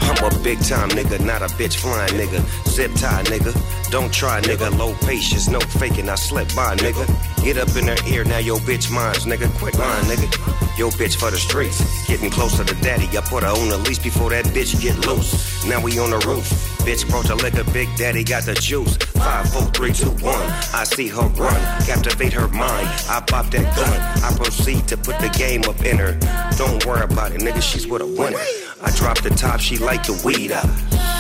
I'm 0.01 0.25
a 0.25 0.43
big 0.43 0.61
time 0.61 0.91
nigga, 0.91 1.25
not 1.25 1.43
a 1.43 1.47
bitch 1.47 1.77
flying 1.77 2.13
nigga. 2.13 2.45
Zip 2.69 2.93
tie 2.95 3.23
nigga. 3.25 3.53
Don't 3.91 4.13
try 4.13 4.41
nigga. 4.43 4.77
Low 4.79 4.95
patience, 5.07 5.49
no 5.49 5.61
faking. 5.61 6.09
I 6.09 6.15
slept 6.17 6.55
by 6.55 6.77
nigga. 6.77 7.07
Get 7.43 7.57
up 7.57 7.75
in 7.77 7.89
her 7.89 7.97
ear, 8.07 8.25
now 8.25 8.39
your 8.39 8.59
bitch 8.59 8.91
mine's 8.91 9.25
nigga. 9.25 9.51
Quit 9.59 9.79
lying 9.79 10.05
nigga. 10.07 10.79
Yo 10.79 10.91
bitch 10.91 11.17
for 11.17 11.31
the 11.31 11.39
streets. 11.39 12.07
Getting 12.07 12.31
closer 12.31 12.65
to 12.65 12.75
daddy. 12.83 13.07
I 13.17 13.23
put 13.23 13.45
her 13.45 13.49
on 13.49 13.69
the 13.69 13.79
leash 13.79 13.99
before 13.99 14.31
that 14.31 14.45
bitch 14.47 14.81
get 14.81 14.99
loose. 15.07 15.65
Now 15.67 15.81
we 15.81 15.99
on 15.99 16.11
the 16.11 16.19
roof. 16.19 16.74
Bitch 16.85 17.09
brought 17.09 17.27
the 17.27 17.35
liquor, 17.35 17.65
big 17.73 17.89
daddy 17.97 18.23
got 18.23 18.43
the 18.45 18.53
juice. 18.53 18.97
Five, 18.97 19.51
four, 19.51 19.63
three, 19.73 19.93
two, 19.93 20.11
one. 20.23 20.37
I 20.75 20.85
see 20.85 21.09
her 21.09 21.27
run, 21.29 21.61
captivate 21.87 22.35
her 22.35 22.47
mind. 22.49 22.89
I 23.09 23.25
pop 23.27 23.51
that 23.53 23.75
gun. 23.75 24.01
I 24.23 24.37
proceed 24.37 24.87
to 24.89 24.99
put 24.99 25.19
the 25.19 25.31
game 25.31 25.63
up 25.65 25.83
in 25.83 25.97
her. 25.97 26.13
Don't 26.59 26.85
worry 26.85 27.03
about 27.03 27.33
it, 27.33 27.41
nigga. 27.41 27.63
She's 27.63 27.87
with 27.87 28.03
a 28.03 28.07
winner. 28.07 28.37
I 28.83 28.91
drop 28.97 29.23
the 29.23 29.31
top, 29.31 29.61
she 29.61 29.79
like 29.79 30.05
the 30.05 30.21
weed 30.27 30.53
up. 30.53 30.69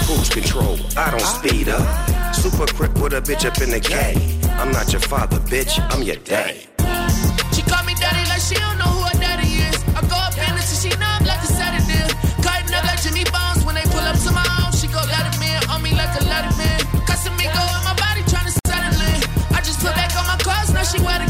Cruise 0.04 0.28
control, 0.28 0.76
I 0.98 1.10
don't 1.10 1.20
speed 1.20 1.70
up. 1.70 2.34
Super 2.34 2.66
quick 2.74 2.92
with 2.94 3.14
a 3.14 3.22
bitch 3.22 3.46
up 3.46 3.58
in 3.62 3.70
the 3.70 3.80
game. 3.80 4.20
I'm 4.60 4.70
not 4.70 4.92
your 4.92 5.00
father, 5.00 5.38
bitch. 5.38 5.80
I'm 5.94 6.02
your 6.02 6.16
daddy. 6.16 6.66
She 7.54 7.62
call 7.62 7.82
me 7.84 7.94
daddy 7.94 8.28
like 8.28 8.42
she 8.42 8.56
don't 8.56 8.76
know 8.76 8.83
she 20.94 21.02
wet 21.02 21.23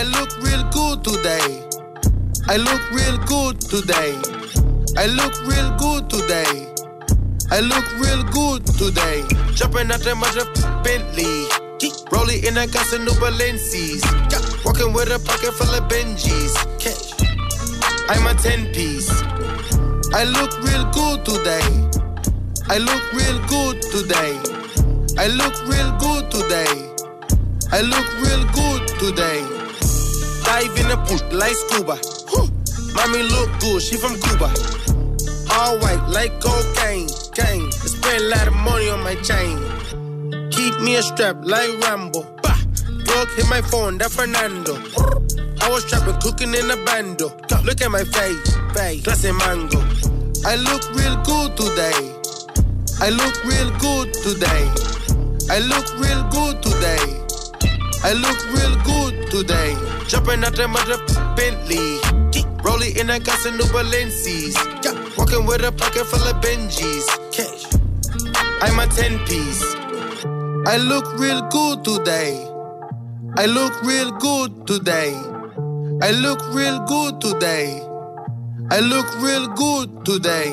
I 0.00 0.04
look 0.04 0.34
real 0.40 0.64
good 0.70 1.04
today. 1.04 1.62
I 2.48 2.56
look 2.56 2.80
real 2.90 3.18
good 3.28 3.60
today. 3.60 4.16
I 4.96 5.04
look 5.04 5.36
real 5.44 5.76
good 5.76 6.08
today. 6.08 6.72
I 7.50 7.60
look 7.60 7.84
real 8.00 8.22
good 8.32 8.64
today. 8.64 9.20
Jumping 9.52 9.92
out 9.92 10.00
the 10.00 10.14
mother 10.16 10.48
Bentley. 10.80 11.44
Rolling 12.10 12.42
in 12.46 12.56
a 12.56 12.66
gas 12.66 12.94
and 12.94 13.04
new 13.04 13.12
Balenci's. 13.20 14.00
Walking 14.64 14.94
with 14.94 15.12
a 15.12 15.18
pocket 15.20 15.52
full 15.52 15.68
of 15.68 15.84
Benjis. 15.90 16.56
I'm 18.08 18.26
a 18.26 18.32
10 18.40 18.72
piece. 18.72 19.10
I 20.14 20.24
look 20.24 20.56
real 20.64 20.88
good 20.96 21.26
today. 21.26 21.68
I 22.72 22.78
look 22.78 23.04
real 23.12 23.38
good 23.52 23.82
today. 23.92 24.40
I 25.18 25.26
look 25.26 25.52
real 25.68 25.92
good 26.00 26.30
today. 26.30 26.88
I 27.70 27.82
look 27.82 28.08
real 28.24 28.46
good 28.54 28.88
today. 28.98 29.69
Dive 30.50 30.76
in 30.78 30.88
the 30.88 30.96
pool 31.06 31.22
like 31.38 31.54
scuba. 31.54 31.94
Mommy 32.98 33.22
look 33.22 33.50
good, 33.60 33.80
she 33.80 33.96
from 33.96 34.18
Cuba. 34.18 34.50
All 35.54 35.78
white 35.78 36.02
like 36.10 36.40
cocaine. 36.42 37.06
I 37.06 37.86
spend 37.86 38.24
a 38.24 38.28
lot 38.34 38.48
of 38.48 38.54
money 38.54 38.90
on 38.90 39.00
my 39.04 39.14
chain. 39.22 39.54
Keep 40.50 40.80
me 40.80 40.96
a 40.96 41.02
strap 41.02 41.36
like 41.44 41.70
Rambo. 41.86 42.26
Bah! 42.42 42.58
Drug 43.06 43.28
hit 43.38 43.48
my 43.48 43.62
phone, 43.62 43.98
that 43.98 44.10
Fernando. 44.10 44.74
I 45.62 45.70
was 45.70 45.84
trapping, 45.84 46.18
cooking 46.20 46.52
in 46.52 46.68
a 46.68 46.76
bando. 46.84 47.30
Look 47.62 47.80
at 47.80 47.90
my 47.92 48.02
face, 48.02 48.42
face, 48.74 49.04
classy 49.04 49.30
mango. 49.30 49.78
I 50.44 50.56
look 50.58 50.82
real 50.98 51.14
good 51.22 51.56
today. 51.56 52.00
I 52.98 53.10
look 53.14 53.38
real 53.46 53.70
good 53.78 54.12
today. 54.26 54.66
I 55.46 55.60
look 55.62 55.86
real 56.02 56.26
good 56.34 56.60
today. 56.60 57.29
I 58.02 58.14
look 58.14 58.38
real 58.54 58.76
good 58.82 59.30
today. 59.30 59.76
Jumping 60.08 60.42
out 60.42 60.56
the 60.56 60.66
mother 60.66 60.96
Bentley. 61.36 62.00
Rolling 62.64 62.96
in 62.96 63.10
a 63.10 63.18
gas 63.18 63.44
and 63.44 63.58
new 63.58 63.64
Balenci's. 63.64 64.56
Walking 65.18 65.44
with 65.44 65.62
a 65.62 65.70
pocket 65.70 66.06
full 66.06 66.26
of 66.26 66.40
Benjis. 66.40 67.04
Cash. 67.30 67.68
I'm 68.62 68.78
a 68.78 68.86
10 68.86 69.18
piece. 69.26 69.62
I 70.66 70.78
look 70.78 71.18
real 71.18 71.42
good 71.48 71.84
today. 71.84 72.42
I 73.36 73.44
look 73.44 73.82
real 73.82 74.10
good 74.12 74.66
today. 74.66 75.12
I 76.02 76.10
look 76.12 76.40
real 76.54 76.80
good 76.86 77.20
today. 77.20 77.82
I 78.70 78.80
look 78.80 79.06
real 79.20 79.46
good 79.48 80.06
today. 80.06 80.50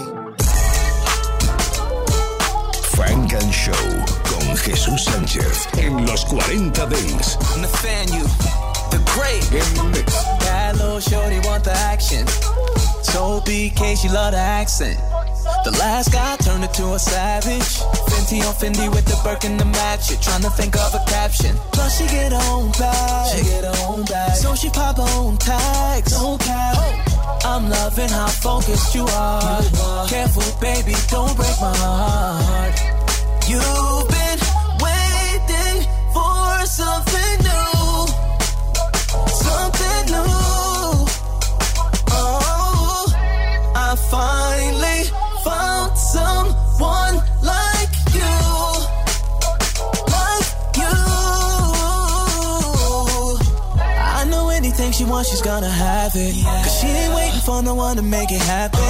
Funk 2.92 3.34
and 3.34 3.54
Show 3.54 4.17
Jesús 4.58 5.04
Sánchez 5.04 5.68
en 5.78 6.06
los 6.06 6.26
40 6.26 6.86
Dance. 6.86 7.38
Nathaniel, 7.58 8.28
the 8.92 9.00
great. 9.14 9.44
Bad 10.40 10.78
little 10.78 11.00
shorty 11.00 11.40
want 11.48 11.64
the 11.64 11.72
action. 11.72 12.26
So 13.04 13.42
BK, 13.42 13.98
she 13.98 14.10
love 14.10 14.32
the 14.32 14.40
accent. 14.40 15.00
The 15.64 15.72
last 15.80 16.12
guy 16.12 16.36
turned 16.38 16.64
her 16.64 16.72
to 16.74 16.94
a 16.94 17.00
savage. 17.00 17.82
Fenty 18.10 18.40
on 18.46 18.54
Fendi 18.54 18.90
with 18.90 19.06
the 19.06 19.20
Birkin 19.24 19.58
to 19.58 19.66
match 19.66 20.12
it. 20.12 20.22
Trying 20.22 20.42
to 20.42 20.50
think 20.50 20.76
of 20.76 20.94
a 20.94 21.04
caption. 21.08 21.56
Plus 21.72 21.98
she 21.98 22.06
get 22.08 22.32
her 22.32 22.52
own 22.52 22.72
bag. 22.72 23.36
She 23.36 23.44
get 23.44 23.64
her 23.64 23.86
own 23.88 24.06
bag. 24.06 24.36
So 24.36 24.56
she 24.56 24.70
pop 24.70 24.98
her 24.98 25.10
own 25.20 25.38
tags. 25.38 26.12
No 26.12 26.38
cap. 26.38 26.78
I'm 27.46 27.70
loving 27.70 28.10
how 28.10 28.28
focused 28.28 28.94
you 28.96 29.06
are. 29.06 29.62
Careful, 30.08 30.44
baby, 30.60 30.94
don't 31.10 31.36
break 31.36 31.58
my 31.62 31.76
heart. 31.76 32.77
It. 56.18 56.34
Cause 56.44 56.80
she 56.82 56.88
ain't 56.88 57.14
waiting 57.14 57.42
for 57.42 57.62
no 57.64 57.76
one 57.76 57.96
to 57.98 58.04
make 58.04 58.32
it 58.32 58.42
happen. 58.42 58.82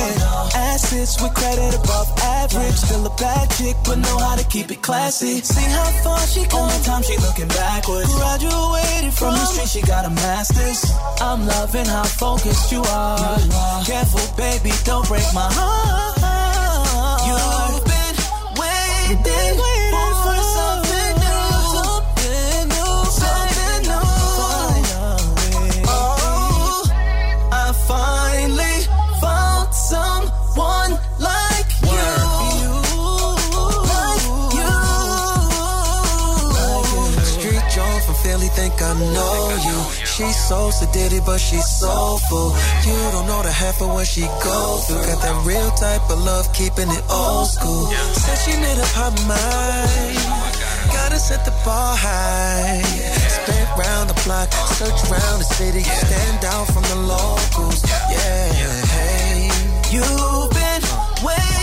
Assets 0.55 1.21
with 1.21 1.33
credit 1.33 1.75
above 1.75 2.07
average. 2.19 2.75
Still 2.75 3.05
a 3.05 3.13
bad 3.15 3.49
chick, 3.51 3.75
but 3.85 3.97
know 3.99 4.17
how 4.17 4.35
to 4.35 4.45
keep 4.47 4.71
it 4.71 4.81
classy. 4.81 5.41
See 5.41 5.69
how 5.69 5.89
far 6.03 6.19
she 6.27 6.45
come. 6.45 6.61
Only 6.61 6.79
time 6.83 7.03
she 7.03 7.17
looking 7.17 7.47
backwards. 7.49 8.13
Graduated 8.15 9.13
from 9.13 9.33
the 9.33 9.45
street, 9.45 9.69
she 9.69 9.81
got 9.85 10.05
a 10.05 10.09
master's. 10.09 10.81
I'm 11.21 11.45
loving 11.45 11.85
how 11.85 12.05
focused 12.05 12.71
you 12.71 12.81
are. 12.81 13.37
Careful, 13.85 14.25
baby, 14.37 14.71
don't 14.85 15.07
break 15.07 15.27
my 15.33 15.49
heart. 15.51 16.17
You've 17.27 17.83
been 17.85 18.15
waiting 18.59 19.76
know 38.99 39.55
you. 39.67 39.77
She's 40.05 40.37
so 40.47 40.69
sedated, 40.69 41.25
but 41.25 41.39
she's 41.39 41.65
soulful. 41.65 42.55
You 42.85 42.97
don't 43.11 43.27
know 43.27 43.41
the 43.43 43.51
half 43.51 43.81
of 43.81 43.89
what 43.89 44.07
she 44.07 44.21
goes 44.43 44.87
through. 44.87 45.05
Got 45.05 45.21
that 45.21 45.37
real 45.45 45.69
type 45.71 46.09
of 46.09 46.23
love, 46.23 46.51
keeping 46.53 46.89
it 46.89 47.03
old 47.09 47.47
school. 47.47 47.87
Said 48.13 48.37
she 48.45 48.53
made 48.59 48.79
up 48.79 48.91
her 48.99 49.11
mind. 49.27 50.57
Gotta 50.93 51.19
set 51.19 51.45
the 51.45 51.51
bar 51.65 51.95
high. 51.95 52.81
Spent 53.37 53.69
round 53.77 54.09
the 54.09 54.17
block, 54.25 54.51
search 54.79 54.99
around 55.11 55.39
the 55.39 55.49
city, 55.59 55.83
stand 55.83 56.45
out 56.45 56.67
from 56.67 56.83
the 56.83 56.95
locals. 56.95 57.83
Yeah, 58.09 58.53
hey, 58.95 59.49
you've 59.91 60.49
been 60.51 60.81
waiting 61.23 61.56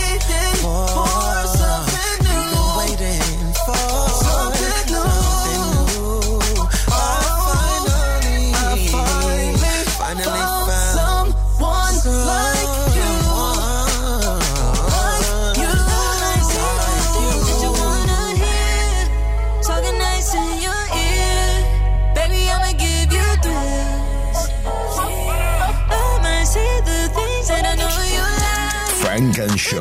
Funk 29.15 29.39
and 29.39 29.61
Show. 29.61 29.79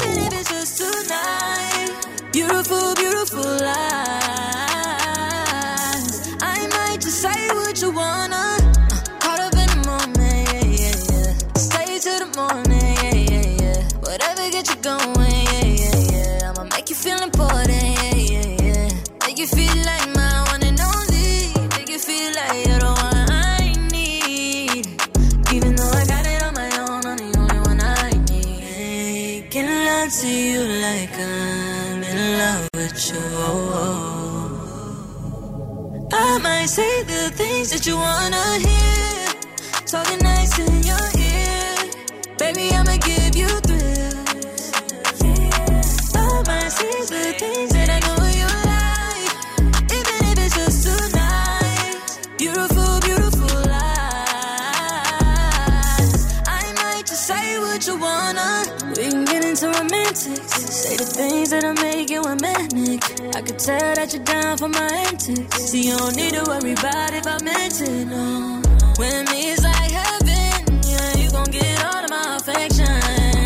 Said 63.64 63.96
that 63.96 64.14
you're 64.14 64.22
down 64.26 64.58
for 64.58 64.68
my 64.68 64.92
antics. 65.08 65.72
See, 65.72 65.88
you 65.88 65.96
don't 65.96 66.18
need 66.18 66.34
to 66.34 66.44
worry 66.44 66.74
about 66.74 67.14
if 67.14 67.26
I'm 67.26 67.48
it. 67.48 67.80
No. 68.12 68.62
When 69.00 69.24
me 69.32 69.56
is 69.56 69.64
like 69.64 69.90
heaven, 69.90 70.82
yeah, 70.84 71.16
you 71.16 71.32
gon' 71.32 71.50
get 71.50 71.80
all 71.86 72.04
of 72.04 72.10
my 72.10 72.36
affection. 72.36 72.92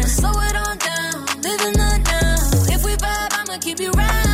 Slow 0.10 0.34
it 0.34 0.56
on 0.58 0.76
down, 0.82 1.22
living 1.46 1.80
on 1.80 2.02
down. 2.02 2.42
If 2.74 2.84
we 2.84 2.94
vibe, 2.98 3.30
I'ma 3.38 3.60
keep 3.62 3.80
you 3.80 3.92
round. 3.92 4.26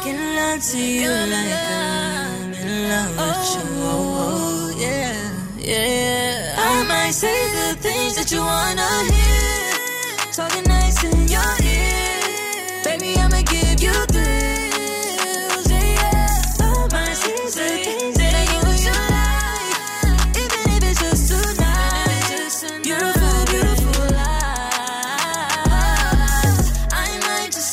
Making 0.00 0.24
love 0.40 0.62
to 0.72 0.80
you 0.80 1.12
like 1.28 1.52
I'm 1.52 2.52
in 2.64 2.88
love 2.88 3.10
with 3.12 3.20
oh, 3.20 3.60
you. 3.60 3.68
Oh, 3.92 4.72
yeah, 4.80 5.20
yeah. 5.58 6.54
I 6.56 6.82
might 6.88 7.12
say 7.12 7.36
the 7.60 7.76
things 7.76 8.16
that 8.16 8.32
you 8.32 8.40
wanna 8.40 9.12
hear. 9.12 9.17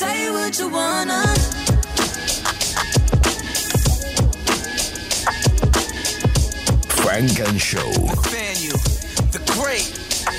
Say 0.06 0.30
what 0.30 0.60
you 0.60 0.70
wanna. 0.70 1.22
Funk 7.02 7.40
and 7.48 7.60
Show. 7.60 7.92
Fan 8.30 8.56
you, 8.66 8.76
the 9.34 9.42
great 9.56 9.90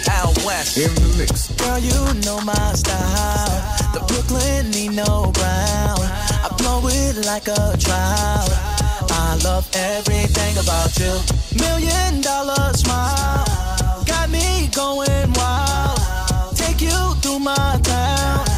Al 0.09 0.33
West. 0.47 0.79
In 0.79 0.95
the 0.95 1.09
mix. 1.19 1.51
Girl, 1.61 1.79
you 1.79 2.01
know 2.25 2.39
my 2.43 2.73
style. 2.75 3.57
The 3.95 4.03
Brooklyn 4.09 4.71
Nino 4.71 5.33
Brown. 5.33 5.99
I 6.47 6.49
blow 6.59 6.83
it 6.87 7.27
like 7.27 7.49
a 7.49 7.77
drought. 7.85 8.53
I 9.11 9.39
love 9.43 9.69
everything 9.75 10.55
about 10.65 10.93
you. 11.01 11.15
Million 11.59 12.21
dollar 12.21 12.73
smile. 12.75 13.45
Got 14.07 14.31
me 14.31 14.69
going 14.73 15.33
wild. 15.33 15.99
Take 16.57 16.81
you 16.83 16.99
through 17.21 17.41
my 17.41 17.81
town. 17.83 18.56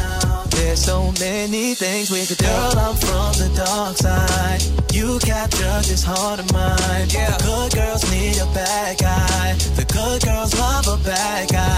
There's 0.69 0.85
so 0.85 1.11
many 1.19 1.73
things 1.73 2.11
we 2.11 2.27
could 2.27 2.37
do. 2.37 2.45
Girl, 2.45 2.77
I'm 2.77 2.93
from 2.93 3.33
the 3.41 3.49
dark 3.57 3.97
side. 3.97 4.61
You 4.93 5.17
capture 5.17 5.81
this 5.89 6.03
heart 6.03 6.39
of 6.39 6.45
mine. 6.53 7.09
Yeah. 7.09 7.33
Good 7.41 7.73
girls 7.73 8.05
need 8.13 8.37
a 8.37 8.45
bad 8.53 8.99
guy. 9.01 9.57
The 9.73 9.85
good 9.89 10.21
girls 10.21 10.53
love 10.53 10.85
a 10.85 11.01
bad 11.01 11.49
guy. 11.49 11.73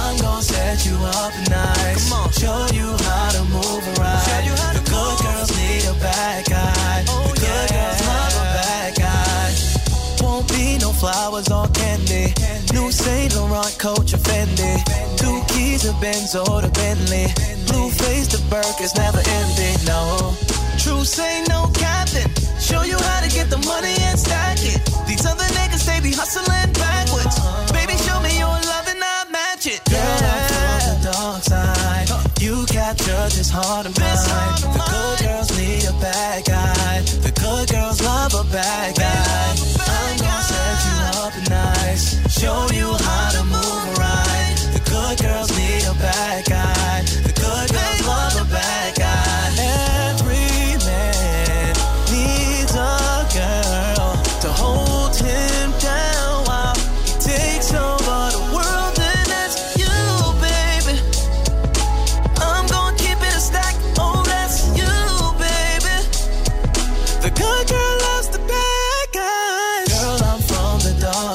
I'm 0.00 0.16
gonna 0.16 0.40
set 0.40 0.86
you 0.88 0.96
up 0.96 1.34
nice. 1.52 2.08
Show 2.40 2.56
you 2.72 2.88
how 3.04 3.36
to 3.36 3.44
move 3.52 3.84
around. 3.84 4.24
the 4.72 4.84
good 4.88 5.16
girls 5.20 5.52
need 5.60 5.84
a 5.84 5.96
bad 6.00 6.48
guy. 6.48 7.04
Oh, 7.12 7.36
the 7.36 7.44
good 7.44 7.68
girls 7.68 8.00
love 8.00 8.32
a 8.32 8.46
bad 8.56 8.92
guy. 8.96 9.48
Won't 10.24 10.48
be 10.48 10.78
no 10.80 10.88
flowers 10.96 11.52
or 11.52 11.68
candy. 11.68 12.32
New 12.72 12.90
Saint 12.90 13.36
Laurent 13.36 13.76
coach 13.76 14.16
or 14.16 14.22
Fendi. 14.24 14.72
Two 15.20 15.36
keys 15.52 15.82
to 15.82 15.92
Benz 16.00 16.34
or 16.34 16.62
to 16.62 16.70
Bentley. 16.72 17.55
Blue 17.66 17.90
face 17.90 18.28
to 18.28 18.38
Burke 18.50 18.80
is 18.80 18.94
never 18.96 19.18
ending. 19.18 19.76
No, 19.86 20.34
true 20.78 21.04
say 21.04 21.44
no 21.48 21.70
captain. 21.74 22.28
Show 22.60 22.82
you 22.82 22.98
how 22.98 23.20
to 23.20 23.28
get 23.30 23.48
the 23.50 23.58
money 23.58 23.94
and 24.08 24.18
stack 24.18 24.58
it. 24.60 24.80
These 25.06 25.24
other 25.26 25.48
niggas 25.58 25.86
they 25.86 26.00
be 26.00 26.12
hustling 26.12 26.72
backwards. 26.72 27.36
Baby, 27.72 27.96
show 28.02 28.18
me 28.20 28.38
your 28.38 28.48
love 28.48 28.86
and 28.88 29.02
I'll 29.02 29.30
match 29.30 29.66
it. 29.66 29.80
Girl, 29.88 30.00
I'm 30.02 30.42
from 30.50 30.82
the 30.90 31.10
dark 31.10 31.42
side. 31.42 32.08
You 32.40 32.66
capture 32.66 33.24
this 33.32 33.50
heart 33.50 33.86
of 33.86 33.96
mine. 33.98 34.60
The 34.76 34.82
good 34.92 35.18
girls 35.24 35.50
need 35.56 35.84
a 35.86 35.94
bad 36.02 36.44
guy. 36.44 37.00
The 37.22 37.32
good 37.32 37.70
girls 37.70 38.02
love 38.02 38.34
a 38.34 38.44
bad 38.52 38.96
guy. 38.96 39.56
I'm 39.80 40.16
gonna 40.18 40.42
set 40.50 40.78
you 40.86 40.96
up 41.24 41.34
nice. 41.48 42.04
Show 42.28 42.68
you 42.75 42.75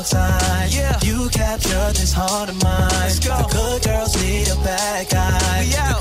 the 0.03 0.15
dark 0.15 0.41
side. 0.41 0.73
Yeah. 0.73 0.99
You 1.03 1.29
captured 1.29 1.95
this 1.95 2.13
heart 2.13 2.49
of 2.49 2.61
mine. 2.63 2.89
The 2.89 3.47
good 3.51 3.83
girls 3.83 4.15
need 4.21 4.47
a 4.49 4.55
bad 4.63 5.09
guy. 5.09 5.63
The 5.65 5.99
good 5.99 6.00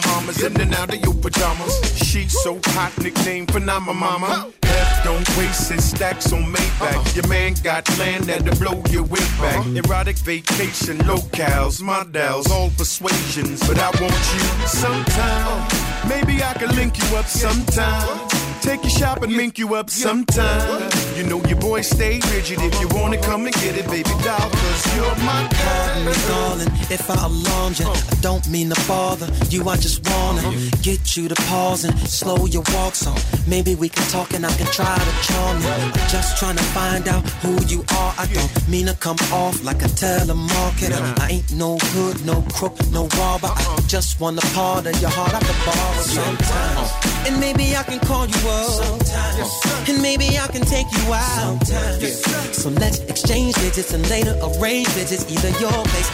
Bahamas 0.00 0.42
in 0.42 0.60
and 0.60 0.74
out 0.74 0.92
of 0.92 1.00
your 1.02 1.14
pajamas. 1.14 1.74
She's 1.96 2.30
so 2.42 2.60
hot, 2.66 2.92
nickname 2.98 3.46
Phenomena 3.46 3.94
Mama. 3.94 4.52
F 5.06 5.12
don't 5.12 5.38
waste 5.38 5.72
his 5.72 5.88
stacks 5.90 6.32
on 6.32 6.42
Maybach. 6.44 6.80
Uh-huh. 6.80 7.12
Your 7.14 7.28
man 7.28 7.54
got 7.62 7.88
land 7.98 8.24
that'll 8.24 8.56
blow 8.56 8.82
your 8.90 9.04
weight 9.04 9.22
uh-huh. 9.22 9.62
back. 9.62 9.84
Erotic 9.84 10.16
vacation 10.18 10.98
locales, 10.98 11.80
models, 11.80 12.50
all 12.50 12.70
persuasions. 12.70 13.60
But 13.66 13.78
I 13.78 13.90
want 14.00 14.24
you 14.34 14.66
sometime. 14.66 15.46
Uh-huh. 15.46 16.08
Maybe 16.08 16.42
I 16.42 16.52
can 16.54 16.74
link 16.76 16.98
you 16.98 17.16
up 17.16 17.26
sometime. 17.26 18.28
Take 18.62 18.82
you 18.82 18.90
shopping, 18.90 19.30
link 19.30 19.58
you 19.58 19.74
up 19.74 19.90
sometime. 19.90 20.90
You 21.14 21.24
know 21.24 21.40
your 21.44 21.58
boy 21.58 21.82
stay 21.82 22.20
rigid. 22.32 22.58
If 22.60 22.80
you 22.80 22.88
wanna 22.88 23.18
come 23.18 23.46
and 23.46 23.54
get 23.54 23.76
it, 23.76 23.86
baby 23.86 24.10
doll, 24.24 24.50
cause 24.50 24.96
you're 24.96 25.16
my 25.24 25.46
Pardon 25.50 26.04
me, 26.04 26.12
darling, 26.26 26.68
if 26.90 27.08
I 27.08 27.26
alarmed 27.26 27.78
you. 27.78 27.86
Uh. 27.86 27.94
I 28.10 28.14
don't 28.20 28.48
mean 28.48 28.70
to 28.70 28.88
bother 28.88 29.28
you. 29.50 29.68
I 29.68 29.76
just 29.76 30.08
wanna 30.08 30.42
get 30.82 31.16
you 31.16 31.28
to 31.28 31.34
pause 31.46 31.84
and 31.84 31.96
slow 32.08 32.46
your 32.46 32.64
walk 32.74 32.94
so 32.94 33.14
maybe 33.46 33.74
we 33.74 33.88
can 33.88 34.06
talk 34.08 34.32
and 34.34 34.44
I 34.44 34.52
can 34.56 34.66
try 34.66 34.95
to 35.04 35.16
charm 35.26 35.60
you. 35.60 35.68
I'm 35.68 35.92
just 36.08 36.38
trying 36.38 36.56
to 36.56 36.62
find 36.76 37.08
out 37.08 37.24
who 37.42 37.52
you 37.66 37.80
are. 37.94 38.14
I 38.18 38.26
don't 38.32 38.68
mean 38.68 38.86
to 38.86 38.94
come 38.94 39.18
off 39.32 39.62
like 39.64 39.82
a 39.82 39.88
telemarketer. 39.88 41.00
I 41.20 41.28
ain't 41.30 41.52
no 41.54 41.78
hood, 41.78 42.24
no 42.24 42.42
crook, 42.52 42.76
no 42.90 43.08
robber. 43.18 43.48
I 43.48 43.52
uh-huh. 43.52 43.82
just 43.88 44.20
want 44.20 44.42
a 44.42 44.46
part 44.54 44.86
of 44.86 45.00
your 45.00 45.10
heart 45.10 45.34
I 45.34 45.40
can 45.40 45.58
borrow 45.66 46.02
sometimes. 46.02 46.90
Uh-huh. 46.90 47.26
And 47.26 47.40
maybe 47.40 47.76
I 47.76 47.82
can 47.82 48.00
call 48.00 48.26
you 48.26 48.42
up. 48.48 48.70
Sometimes. 48.70 49.88
And 49.88 50.02
maybe 50.02 50.38
I 50.38 50.46
can 50.48 50.62
take 50.62 50.86
you 50.98 51.12
out. 51.12 51.66
So 52.52 52.70
let's 52.70 53.00
exchange 53.00 53.54
digits 53.54 53.92
and 53.92 54.08
later 54.08 54.34
arrange 54.48 54.88
visits. 54.88 55.24
Either 55.30 55.50
your 55.60 55.72
place 55.92 56.10